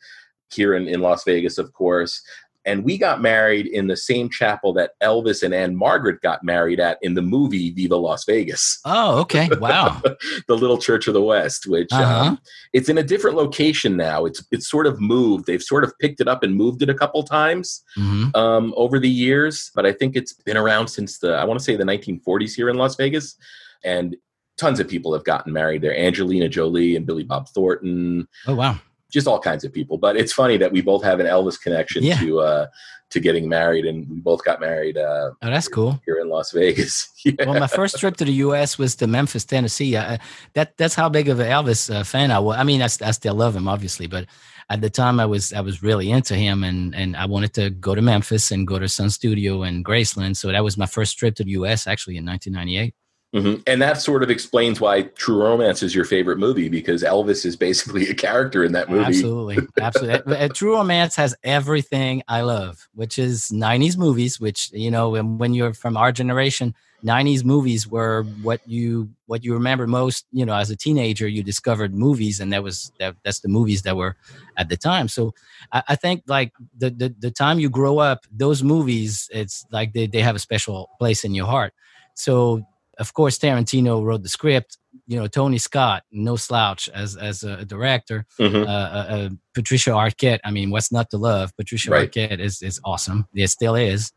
[0.52, 2.22] here in, in Las Vegas, of course,
[2.68, 6.98] and we got married in the same chapel that Elvis and Ann-Margret got married at
[7.00, 8.78] in the movie Viva Las Vegas.
[8.84, 10.02] Oh, okay, wow.
[10.46, 12.28] the Little Church of the West, which uh-huh.
[12.28, 12.40] um,
[12.74, 14.26] it's in a different location now.
[14.26, 15.46] It's it's sort of moved.
[15.46, 18.36] They've sort of picked it up and moved it a couple times mm-hmm.
[18.38, 21.64] um, over the years, but I think it's been around since the I want to
[21.64, 23.34] say the 1940s here in Las Vegas,
[23.82, 24.14] and
[24.58, 25.96] tons of people have gotten married there.
[25.96, 28.28] Angelina Jolie and Billy Bob Thornton.
[28.46, 28.78] Oh wow
[29.10, 29.98] just all kinds of people.
[29.98, 32.18] But it's funny that we both have an Elvis connection yeah.
[32.20, 32.66] to uh,
[33.10, 34.98] to getting married, and we both got married.
[34.98, 36.00] Uh, oh, that's cool.
[36.04, 37.08] Here in Las Vegas.
[37.24, 37.32] yeah.
[37.46, 38.78] Well, my first trip to the U.S.
[38.78, 39.96] was to Memphis, Tennessee.
[39.96, 40.18] Uh,
[40.54, 42.56] that that's how big of an Elvis uh, fan I was.
[42.58, 44.26] I mean, I, I still love him, obviously, but
[44.70, 47.70] at the time I was I was really into him, and and I wanted to
[47.70, 50.36] go to Memphis and go to Sun Studio and Graceland.
[50.36, 51.86] So that was my first trip to the U.S.
[51.86, 52.94] actually in 1998.
[53.34, 53.60] Mm-hmm.
[53.66, 57.56] And that sort of explains why True Romance is your favorite movie because Elvis is
[57.56, 59.04] basically a character in that movie.
[59.04, 60.48] Absolutely, absolutely.
[60.50, 64.40] True Romance has everything I love, which is '90s movies.
[64.40, 69.52] Which you know, when you're from our generation, 90s movies were what you what you
[69.52, 73.38] remember most you know as a teenager you discovered movies and that was that, that's
[73.40, 74.16] the movies that were
[74.56, 75.32] at the time so
[75.70, 79.92] i, I think like the, the, the time you grow up those movies it's like
[79.92, 81.72] they, they have a special place in your heart
[82.14, 82.66] so
[82.98, 84.78] of course tarantino wrote the script.
[85.06, 88.26] You know tony scott no slouch as as a director.
[88.40, 88.56] Mm-hmm.
[88.56, 91.56] uh, uh, uh, patricia arquette i mean what's not to love?
[91.56, 92.10] Patricia right.
[92.10, 93.26] arquette is is awesome.
[93.34, 94.12] It still is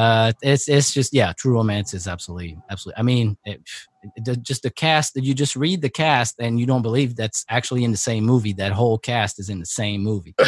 [0.00, 3.60] uh it's it's just yeah true romance is absolutely absolutely i mean it,
[4.16, 7.44] it, just the cast that you just read the cast and you don't believe that's
[7.50, 10.34] actually in the same movie that whole cast is in the same movie.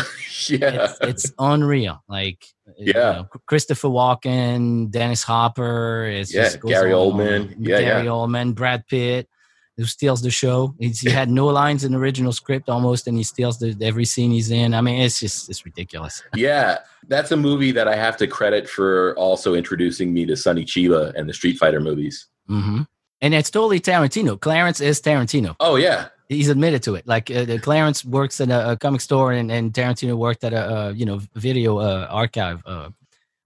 [0.49, 0.87] Yeah.
[0.87, 2.45] It's, it's, unreal like
[2.77, 7.55] yeah you know, christopher walken dennis hopper it's yeah gary oldman.
[7.59, 8.11] yeah gary yeah.
[8.11, 9.29] oldman brad pitt
[9.76, 10.74] who steals the show.
[10.78, 14.04] He's, he had no lines in the original script almost, and he steals the, every
[14.04, 14.74] scene he's in.
[14.74, 16.22] I mean, it's just it's ridiculous.
[16.35, 20.64] yeah, that's a movie that I have to credit for also introducing me to Sonny
[20.64, 22.26] Chiba and the Street Fighter movies.
[22.48, 22.82] Mm-hmm.
[23.22, 24.38] And it's totally Tarantino.
[24.38, 25.56] Clarence is Tarantino.
[25.61, 27.06] Oh yeah, he's admitted to it.
[27.06, 30.88] Like uh, Clarence works in a, a, comic store, and, and Tarantino worked at a,
[30.88, 32.62] a you know video uh, archive.
[32.66, 32.90] Uh,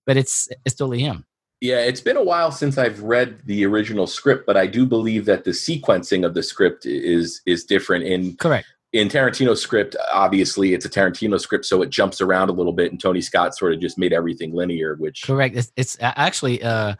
[0.06, 1.26] but it's it's totally him.
[1.66, 5.24] Yeah, it's been a while since I've read the original script, but I do believe
[5.24, 9.96] that the sequencing of the script is is different in correct in Tarantino's script.
[10.12, 13.56] Obviously, it's a Tarantino script, so it jumps around a little bit, and Tony Scott
[13.56, 14.94] sort of just made everything linear.
[14.94, 15.56] Which correct.
[15.56, 16.94] It's, it's actually uh,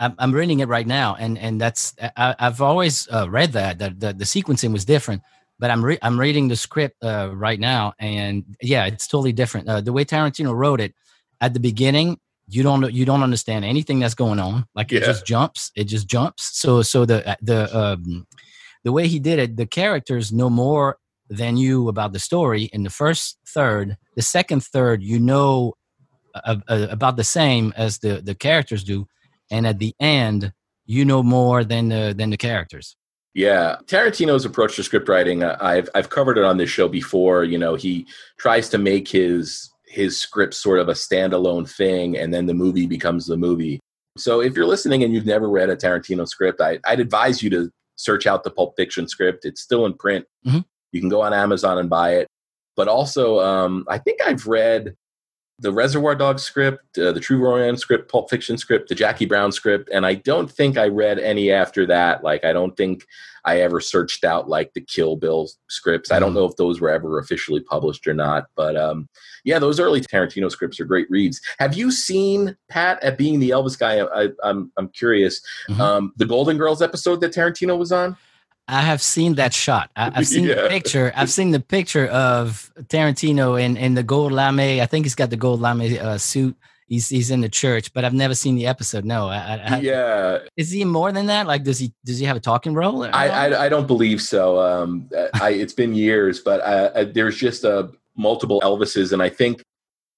[0.00, 3.78] I'm, I'm, reading it right now, and and that's I, have always uh, read that
[3.78, 5.22] that the, the sequencing was different.
[5.60, 9.68] But I'm re- I'm reading the script uh, right now, and yeah, it's totally different.
[9.68, 10.94] Uh, the way Tarantino wrote it
[11.40, 14.66] at the beginning, you don't you don't understand anything that's going on.
[14.74, 16.58] Like it just jumps it just jumps.
[16.58, 18.26] So so the the um
[18.82, 20.98] the way he did it the characters know more
[21.30, 23.96] than you about the story in the first third.
[24.16, 25.74] The second third you know
[26.34, 29.06] uh, uh, about the same as the the characters do.
[29.50, 30.52] And at the end
[30.86, 32.96] you know more than the than the characters.
[33.34, 37.42] Yeah, Tarantino's approach to script writing, uh, I've I've covered it on this show before.
[37.42, 38.06] You know, he
[38.38, 42.86] tries to make his his script sort of a standalone thing and then the movie
[42.86, 43.78] becomes the movie.
[44.18, 47.50] So if you're listening and you've never read a Tarantino script, I, would advise you
[47.50, 49.44] to search out the Pulp Fiction script.
[49.44, 50.26] It's still in print.
[50.46, 50.60] Mm-hmm.
[50.92, 52.28] You can go on Amazon and buy it.
[52.76, 54.96] But also, um, I think I've read
[55.58, 59.52] the Reservoir Dogs script, uh, the True Romance script, Pulp Fiction script, the Jackie Brown
[59.52, 62.24] script, and I don't think I read any after that.
[62.24, 63.06] Like, I don't think
[63.44, 66.10] I ever searched out like the Kill Bill scripts.
[66.10, 66.36] I don't mm.
[66.36, 69.08] know if those were ever officially published or not, but um,
[69.44, 71.40] yeah, those early Tarantino scripts are great reads.
[71.58, 73.98] Have you seen Pat at being the Elvis guy?
[73.98, 75.40] I, am I'm, I'm curious.
[75.68, 75.80] Mm-hmm.
[75.80, 78.16] Um, the Golden Girls episode that Tarantino was on.
[78.66, 79.90] I have seen that shot.
[79.94, 80.62] I, have seen yeah.
[80.62, 81.12] the picture.
[81.14, 84.80] I've seen the picture of Tarantino in, in the gold lame.
[84.80, 86.56] I think he's got the gold lame uh, suit.
[86.86, 89.06] He's he's in the church, but I've never seen the episode.
[89.06, 90.38] No, I, I, yeah.
[90.56, 91.46] Is he more than that?
[91.46, 93.04] Like, does he does he have a talking role?
[93.04, 94.60] I, I, I don't believe so.
[94.60, 95.08] Um,
[95.40, 99.62] I it's been years, but uh, there's just a uh, multiple Elvises, and I think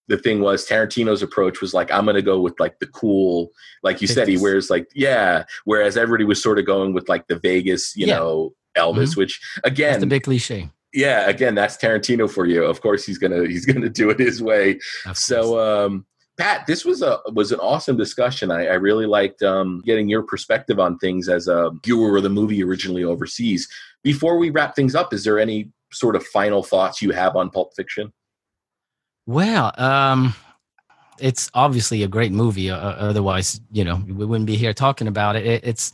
[0.09, 3.51] the thing was Tarantino's approach was like, I'm going to go with like the cool,
[3.83, 4.15] like you 50s.
[4.15, 5.45] said, he wears like, yeah.
[5.65, 8.19] Whereas everybody was sort of going with like the Vegas, you yeah.
[8.19, 9.21] know, Elvis, mm-hmm.
[9.21, 10.71] which again, that's the big cliche.
[10.93, 11.29] Yeah.
[11.29, 12.65] Again, that's Tarantino for you.
[12.65, 14.79] Of course he's going to, he's to do it his way.
[15.13, 16.07] So, um,
[16.39, 18.51] Pat, this was a was an awesome discussion.
[18.51, 22.29] I, I really liked um, getting your perspective on things as a viewer of the
[22.29, 23.67] movie originally overseas.
[24.03, 27.49] Before we wrap things up, is there any sort of final thoughts you have on
[27.49, 28.13] Pulp Fiction?
[29.27, 30.35] Well, um,
[31.19, 32.71] it's obviously a great movie.
[32.71, 35.47] Uh, uh, otherwise, you know, we wouldn't be here talking about it.
[35.47, 35.93] it it's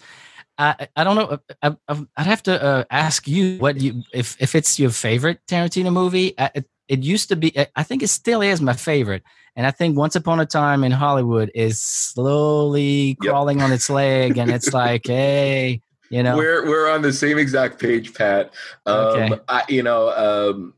[0.59, 1.39] I, I don't know.
[1.63, 5.93] I, would have to uh, ask you what you if if it's your favorite Tarantino
[5.93, 6.35] movie.
[6.39, 7.57] It, it, used to be.
[7.75, 9.23] I think it still is my favorite.
[9.57, 13.67] And I think Once Upon a Time in Hollywood is slowly crawling yep.
[13.67, 17.81] on its leg, and it's like, hey, you know, we're we're on the same exact
[17.81, 18.53] page, Pat.
[18.87, 19.39] Um, okay.
[19.49, 20.75] I, you know, um,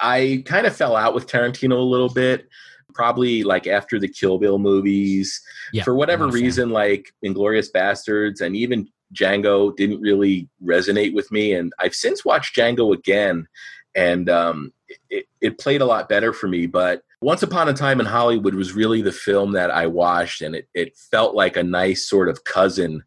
[0.00, 2.48] I kind of fell out with Tarantino a little bit,
[2.94, 5.40] probably like after the Kill Bill movies.
[5.72, 11.54] Yeah, For whatever reason, like Inglourious Basterds and even Django didn't really resonate with me.
[11.54, 13.46] And I've since watched Django again,
[13.94, 14.72] and um,
[15.10, 16.66] it, it played a lot better for me.
[16.66, 20.54] But Once Upon a Time in Hollywood was really the film that I watched, and
[20.54, 23.02] it, it felt like a nice sort of cousin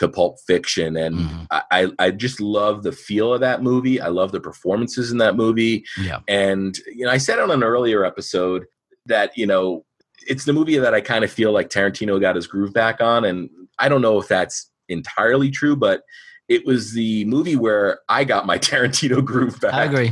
[0.00, 1.42] to Pulp Fiction, and mm-hmm.
[1.70, 4.00] I I just love the feel of that movie.
[4.00, 5.84] I love the performances in that movie.
[6.00, 8.64] Yeah, and you know I said on an earlier episode
[9.04, 9.84] that you know
[10.26, 13.26] it's the movie that I kind of feel like Tarantino got his groove back on,
[13.26, 16.02] and I don't know if that's entirely true, but
[16.48, 19.74] it was the movie where I got my Tarantino groove back.
[19.74, 20.10] I agree.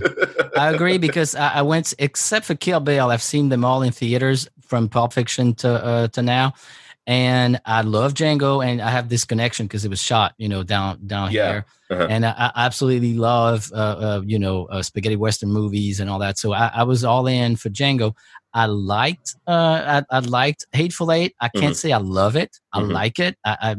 [0.55, 3.90] I agree because I, I, went, except for Kill Bill, I've seen them all in
[3.90, 6.53] theaters from Pulp Fiction to uh, to now,
[7.09, 10.62] and I love Django, and I have this connection because it was shot, you know,
[10.62, 11.51] down down yeah.
[11.51, 12.07] here, uh-huh.
[12.11, 16.18] and I, I, absolutely love, uh, uh, you know, uh, spaghetti western movies and all
[16.18, 16.37] that.
[16.37, 18.14] So I, I, was all in for Django.
[18.53, 21.35] I liked, uh, I, I liked Hateful Eight.
[21.40, 21.73] I can't mm-hmm.
[21.73, 22.61] say I love it.
[22.75, 22.90] I mm-hmm.
[22.90, 23.38] like it.
[23.42, 23.77] I, I,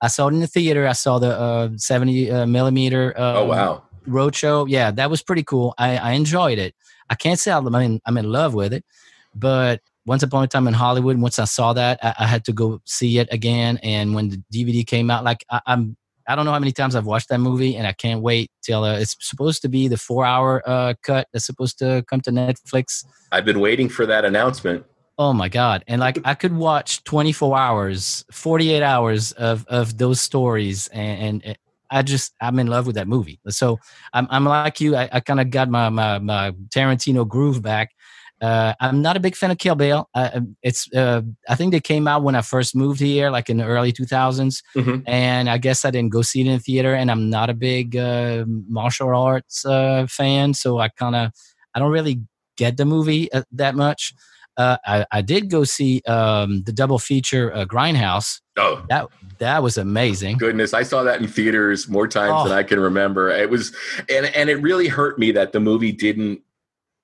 [0.00, 0.86] I saw it in the theater.
[0.86, 3.12] I saw the uh, seventy uh, millimeter.
[3.14, 3.82] Um, oh wow!
[4.08, 4.64] Roadshow.
[4.70, 5.74] Yeah, that was pretty cool.
[5.76, 6.74] I, I enjoyed it.
[7.10, 8.86] I can't say I'm in, I'm in love with it,
[9.34, 12.52] but once upon a time in Hollywood, once I saw that, I, I, had to
[12.52, 13.78] go see it again.
[13.82, 16.94] And when the DVD came out, like I, am I don't know how many times
[16.94, 19.96] I've watched that movie, and I can't wait till uh, it's supposed to be the
[19.96, 23.04] four hour uh, cut that's supposed to come to Netflix.
[23.32, 24.84] I've been waiting for that announcement.
[25.18, 25.84] Oh my god!
[25.86, 31.58] And like I could watch 24 hours, 48 hours of of those stories, and, and
[31.90, 33.40] I just I'm in love with that movie.
[33.48, 33.78] So
[34.12, 34.96] I'm I'm like you.
[34.96, 37.90] I, I kind of got my, my my Tarantino groove back.
[38.40, 40.08] Uh, I'm not a big fan of Kill Bill.
[40.14, 43.50] Uh, um, it's uh, I think they came out when I first moved here, like
[43.50, 45.00] in the early 2000s, mm-hmm.
[45.06, 46.94] and I guess I didn't go see it in the theater.
[46.94, 51.32] And I'm not a big uh, martial arts uh, fan, so I kind of
[51.74, 52.22] I don't really
[52.56, 54.14] get the movie uh, that much.
[54.58, 58.42] I, I, did go see um, the double feature Grindhouse.
[58.58, 59.06] Oh, that
[59.38, 60.36] that was amazing.
[60.36, 62.44] Goodness, I saw that in theaters more times oh.
[62.46, 63.30] than I can remember.
[63.30, 63.74] It was,
[64.10, 66.42] and and it really hurt me that the movie didn't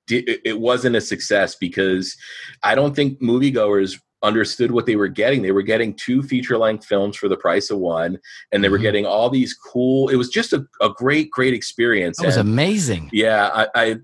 [0.09, 2.16] it wasn't a success because
[2.62, 5.42] I don't think moviegoers understood what they were getting.
[5.42, 8.19] They were getting two feature length films for the price of one,
[8.51, 8.83] and they were mm-hmm.
[8.83, 10.09] getting all these cool.
[10.09, 12.21] It was just a, a great, great experience.
[12.21, 13.11] It was and amazing.
[13.12, 13.97] Yeah, I, I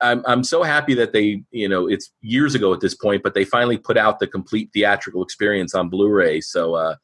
[0.00, 3.34] I'm I'm so happy that they you know it's years ago at this point, but
[3.34, 6.40] they finally put out the complete theatrical experience on Blu-ray.
[6.40, 6.96] So uh,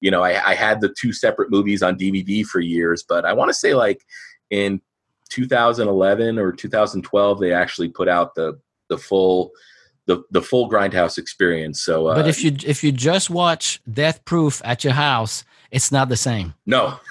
[0.00, 3.32] you know, I, I had the two separate movies on DVD for years, but I
[3.32, 4.04] want to say like
[4.50, 4.80] in
[5.28, 9.50] 2011 or 2012 they actually put out the the full
[10.06, 14.24] the the full grindhouse experience so uh, but if you if you just watch death
[14.24, 16.54] proof at your house it's not the same.
[16.66, 16.98] No.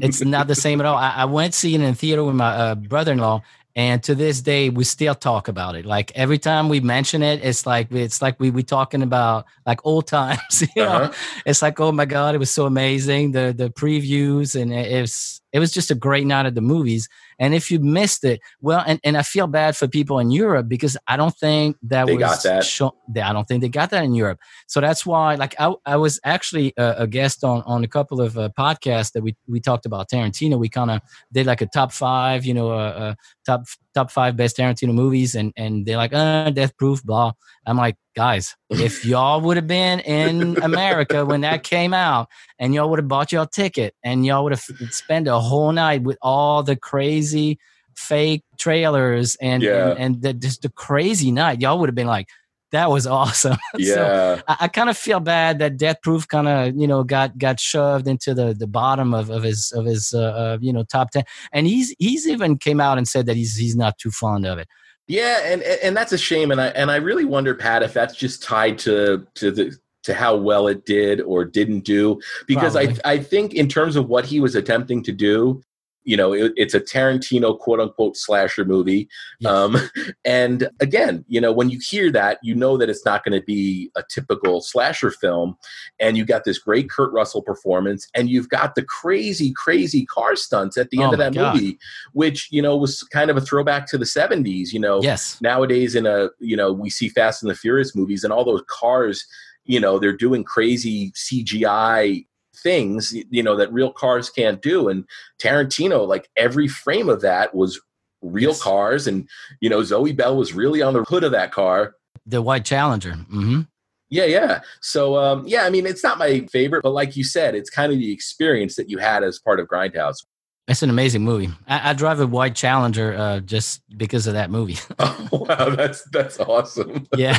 [0.00, 0.96] It's not the same at all.
[0.96, 3.42] I, I went seeing it in theater with my uh, brother-in-law
[3.74, 5.84] and to this day we still talk about it.
[5.84, 9.84] Like every time we mention it it's like it's like we we talking about like
[9.84, 10.88] old times you know?
[10.88, 11.12] Uh-huh.
[11.44, 15.40] it's like oh my god it was so amazing the the previews and it was
[15.52, 17.08] it was just a great night at the movies.
[17.38, 20.68] And if you missed it well and, and i feel bad for people in europe
[20.68, 22.64] because i don't think that they was got that.
[22.64, 24.38] Show, i don't think they got that in europe.
[24.66, 28.20] So that's why like i, I was actually a, a guest on on a couple
[28.20, 30.58] of uh, podcasts that we we talked about tarantino.
[30.58, 31.00] We kind of
[31.32, 35.34] did like a top five you know uh, uh, top top five best tarantino movies.
[35.34, 37.32] And and they're like uh death proof blah.
[37.66, 42.74] I'm like guys, if y'all would have been in America when that came out and
[42.74, 46.18] y'all would have bought your ticket and y'all would have spent a whole night with
[46.22, 47.58] all the crazy
[47.96, 49.90] fake trailers and yeah.
[49.90, 52.28] and, and the, just the crazy night, y'all would have been like,
[52.72, 53.56] that was awesome.
[53.78, 53.94] Yeah.
[53.94, 57.38] so I, I kind of feel bad that Death Proof kind of you know got
[57.38, 60.82] got shoved into the the bottom of, of his of his uh, uh, you know
[60.82, 64.10] top ten, and he's he's even came out and said that he's he's not too
[64.10, 64.68] fond of it.
[65.08, 68.14] Yeah, and and that's a shame, and I and I really wonder, Pat, if that's
[68.14, 72.98] just tied to to the to how well it did or didn't do, because Probably.
[73.04, 75.62] I I think in terms of what he was attempting to do,
[76.04, 79.08] you know it, it's a tarantino quote unquote slasher movie
[79.40, 79.50] yes.
[79.50, 79.76] um,
[80.24, 83.44] and again you know when you hear that you know that it's not going to
[83.44, 85.56] be a typical slasher film
[86.00, 90.36] and you got this great kurt russell performance and you've got the crazy crazy car
[90.36, 91.54] stunts at the end oh of that God.
[91.54, 91.78] movie
[92.12, 95.94] which you know was kind of a throwback to the 70s you know yes nowadays
[95.94, 99.26] in a you know we see fast and the furious movies and all those cars
[99.64, 104.88] you know they're doing crazy cgi things you know that real cars can't do.
[104.88, 105.04] And
[105.40, 107.80] tarantino like every frame of that was
[108.22, 108.62] real yes.
[108.62, 109.06] cars.
[109.06, 109.28] And
[109.60, 111.94] you know zoe bell was really on the hood of that car.
[112.26, 113.12] The white challenger.
[113.12, 113.62] Mm-hmm.
[114.10, 114.60] yeah yeah.
[114.80, 117.92] So um, yeah i mean it's not my favorite but like you said it's kind
[117.92, 120.24] of the experience that you had as part of grindhouse
[120.68, 121.50] it's an amazing movie.
[121.66, 124.78] I, I drive a white Challenger uh, just because of that movie.
[125.00, 127.06] oh, wow, that's that's awesome.
[127.16, 127.36] yeah,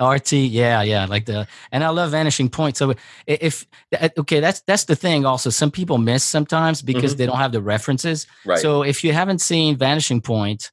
[0.00, 0.32] RT.
[0.32, 2.76] Yeah, yeah, like the and I love Vanishing Point.
[2.76, 2.94] So
[3.26, 3.66] if
[4.18, 5.26] okay, that's that's the thing.
[5.26, 7.18] Also, some people miss sometimes because mm-hmm.
[7.18, 8.26] they don't have the references.
[8.46, 8.60] Right.
[8.60, 10.70] So if you haven't seen Vanishing Point,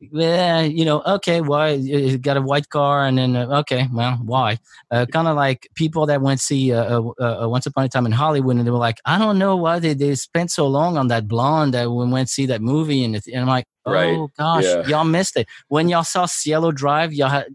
[0.00, 4.20] yeah, you know, okay, why you got a white car, and then uh, okay, well,
[4.22, 4.58] why?
[4.90, 8.06] Uh, kind of like people that went see uh, uh, uh, Once Upon a Time
[8.06, 10.96] in Hollywood, and they were like, I don't know why they, they spent so long
[10.96, 14.28] on that blonde that we went see that movie, and, and I'm like, oh right.
[14.38, 14.86] gosh, yeah.
[14.86, 17.12] y'all missed it when y'all saw Cielo Drive.
[17.12, 17.46] Y'all had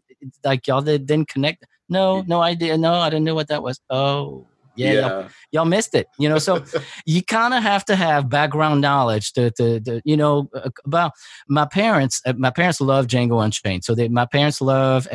[0.44, 1.66] like y'all didn't connect.
[1.88, 2.78] No, no idea.
[2.78, 3.80] No, I didn't know what that was.
[3.90, 6.08] Oh, yeah, Y'all, y'all, missed it.
[6.20, 6.64] You know, so
[7.06, 11.12] you kind of have to have background knowledge to, to, to, you know, uh, about
[11.48, 12.22] my parents.
[12.26, 15.08] Uh, my parents love Django Unchained, so they, my parents love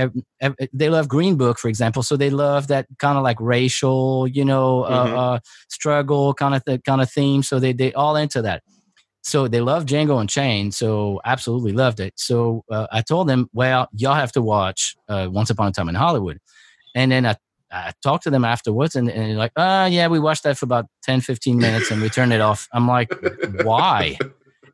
[0.72, 2.02] they love Green Book, for example.
[2.02, 5.18] So they love that kind of like racial, you know, uh, mm-hmm.
[5.18, 5.38] uh,
[5.68, 7.42] struggle kind of th- kind of theme.
[7.42, 8.62] So they they all into that.
[9.22, 12.14] So they love Django Unchained, so absolutely loved it.
[12.16, 15.88] So uh, I told them, well, y'all have to watch uh, Once Upon a Time
[15.88, 16.38] in Hollywood.
[16.94, 17.36] And then I,
[17.70, 20.64] Uh, I talked to them afterwards, and, and like, oh, yeah, we watched that for
[20.64, 22.68] about 10, 15 minutes and we turned it off.
[22.72, 23.12] I'm like,
[23.62, 24.18] why?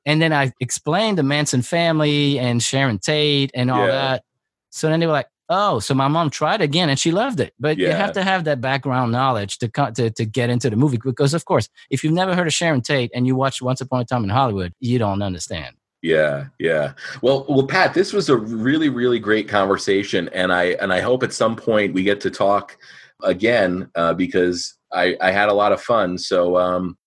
[0.07, 3.93] And then I explained the Manson family and Sharon Tate and all yeah.
[3.93, 4.25] that.
[4.71, 7.53] So then they were like, Oh, so my mom tried again and she loved it.
[7.61, 7.89] But yeah.
[7.89, 11.35] you have to have that background knowledge to, to to get into the movie because,
[11.35, 14.05] of course, if you've never heard of Sharon Tate and you watch Once Upon a
[14.07, 15.77] Time in Hollywood, you don't understand.
[16.05, 16.93] Yeah, yeah.
[17.23, 21.23] Well, well, Pat, this was a really, really great conversation, and I and I hope
[21.23, 22.77] at some point we get to talk
[23.23, 26.19] again uh, because I I had a lot of fun.
[26.19, 26.99] So, um,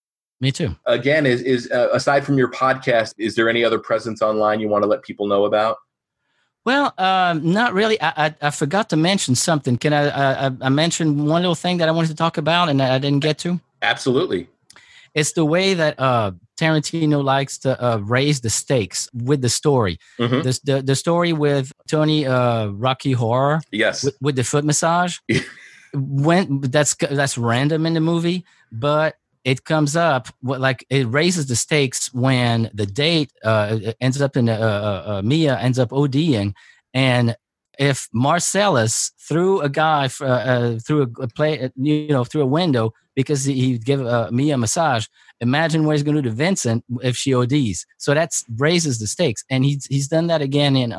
[0.42, 0.76] me too.
[0.88, 4.68] Again, is is uh, aside from your podcast, is there any other presence online you
[4.68, 5.78] want to let people know about?
[6.66, 8.02] Well, um, not really.
[8.02, 9.78] I, I, I, forgot to mention something.
[9.78, 12.82] Can I, I, I mentioned one little thing that I wanted to talk about and
[12.82, 13.62] I didn't get to?
[13.84, 14.50] Absolutely.
[15.14, 20.00] It's the way that uh, Tarantino likes to uh, raise the stakes with the story.
[20.20, 20.42] Mm-hmm.
[20.42, 23.62] The, the, the story with Tony uh, Rocky Horror.
[23.72, 24.04] Yes.
[24.04, 25.20] With, with the foot massage.
[25.94, 31.56] when that's that's random in the movie, but it comes up like it raises the
[31.56, 36.54] stakes when the date uh, ends up in uh, uh, uh Mia ends up ODing,
[36.94, 37.36] and
[37.80, 43.46] if Marcellus threw a guy uh, through a, play, you know, through a window because
[43.46, 44.00] he give
[44.32, 45.06] Mia a massage,
[45.42, 47.86] imagine what he's going to do to Vincent if she ODs.
[47.98, 50.92] So that raises the stakes, and he's he's done that again in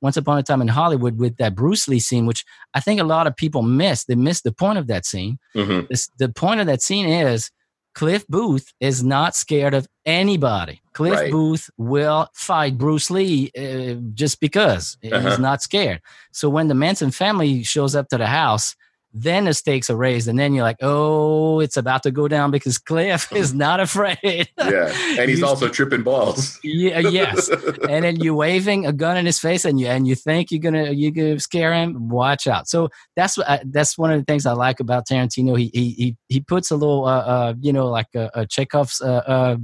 [0.00, 3.04] Once Upon a Time in Hollywood with that Bruce Lee scene, which I think a
[3.04, 4.04] lot of people miss.
[4.04, 5.38] They miss the point of that scene.
[5.54, 5.86] Mm-hmm.
[5.90, 7.50] This, the point of that scene is
[7.94, 10.80] Cliff Booth is not scared of anybody.
[10.92, 11.30] Cliff right.
[11.30, 15.20] Booth will fight Bruce Lee uh, just because uh-huh.
[15.20, 16.00] he's not scared.
[16.32, 18.74] So when the Manson family shows up to the house,
[19.14, 22.50] then the stakes are raised, and then you're like, "Oh, it's about to go down
[22.50, 24.18] because Cliff is not afraid."
[24.58, 26.58] yeah, and he's also tripping balls.
[26.62, 30.14] yeah, yes, and then you're waving a gun in his face, and you and you
[30.14, 32.08] think you're gonna you gonna scare him.
[32.08, 32.68] Watch out!
[32.68, 35.58] So that's what I, that's one of the things I like about Tarantino.
[35.58, 39.22] He he he puts a little uh, uh you know like a, a Chekhov's uh,
[39.26, 39.56] uh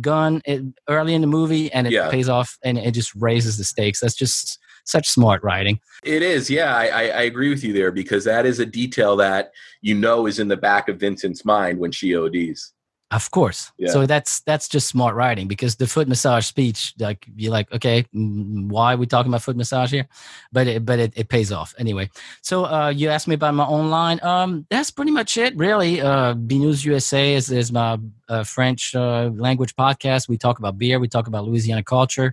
[0.00, 0.40] gun
[0.88, 2.08] early in the movie, and it yeah.
[2.10, 4.00] pays off, and it just raises the stakes.
[4.00, 5.80] That's just such smart writing.
[6.04, 6.74] It is, yeah.
[6.74, 10.26] I, I, I, agree with you there because that is a detail that you know
[10.26, 12.72] is in the back of Vincent's mind when she ODs.
[13.12, 13.70] Of course.
[13.76, 13.90] Yeah.
[13.90, 18.06] So that's that's just smart writing because the foot massage speech, like you're like, okay,
[18.14, 20.08] mm, why are we talking about foot massage here?
[20.50, 22.08] But it, but it, it pays off anyway.
[22.40, 24.18] So uh, you asked me about my online.
[24.24, 26.00] Um, that's pretty much it, really.
[26.00, 27.98] Uh, Binouze USA is is my
[28.30, 30.26] uh, French uh, language podcast.
[30.26, 30.98] We talk about beer.
[30.98, 32.32] We talk about Louisiana culture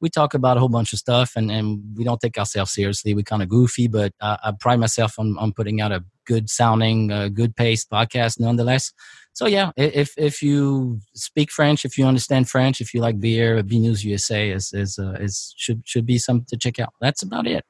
[0.00, 3.14] we talk about a whole bunch of stuff and, and we don't take ourselves seriously.
[3.14, 6.48] We're kind of goofy, but uh, I pride myself on, on putting out a good
[6.48, 8.92] sounding, uh, good paced podcast nonetheless.
[9.32, 13.62] So yeah, if if you speak French, if you understand French, if you like beer,
[13.62, 16.92] Binouze USA is is uh, is should should be something to check out.
[17.00, 17.64] That's about it.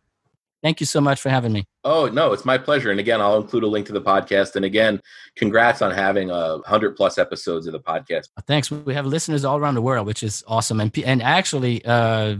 [0.62, 1.64] Thank you so much for having me.
[1.84, 2.90] Oh, no, it's my pleasure.
[2.90, 4.56] And again, I'll include a link to the podcast.
[4.56, 5.00] And again,
[5.36, 8.28] congrats on having a hundred plus episodes of the podcast.
[8.46, 8.70] Thanks.
[8.70, 10.80] We have listeners all around the world, which is awesome.
[10.80, 12.36] And and actually, uh,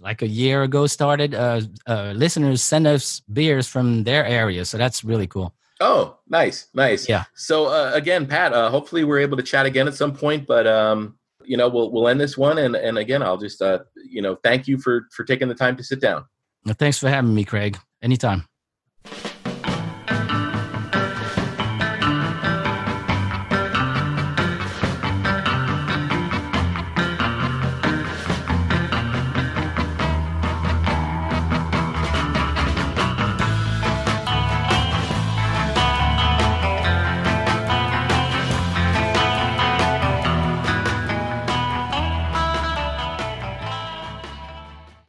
[0.00, 4.78] like a year ago, started uh, uh, listeners send us beers from their area, so
[4.78, 5.52] that's really cool.
[5.80, 7.08] Oh, nice, nice.
[7.08, 7.24] Yeah.
[7.34, 10.46] So uh, again, Pat, uh, hopefully we're able to chat again at some point.
[10.46, 13.80] But um, you know, we'll we'll end this one, and and again, I'll just uh,
[14.08, 16.26] you know, thank you for for taking the time to sit down.
[16.66, 17.78] Thanks for having me, Craig.
[18.02, 18.44] Anytime.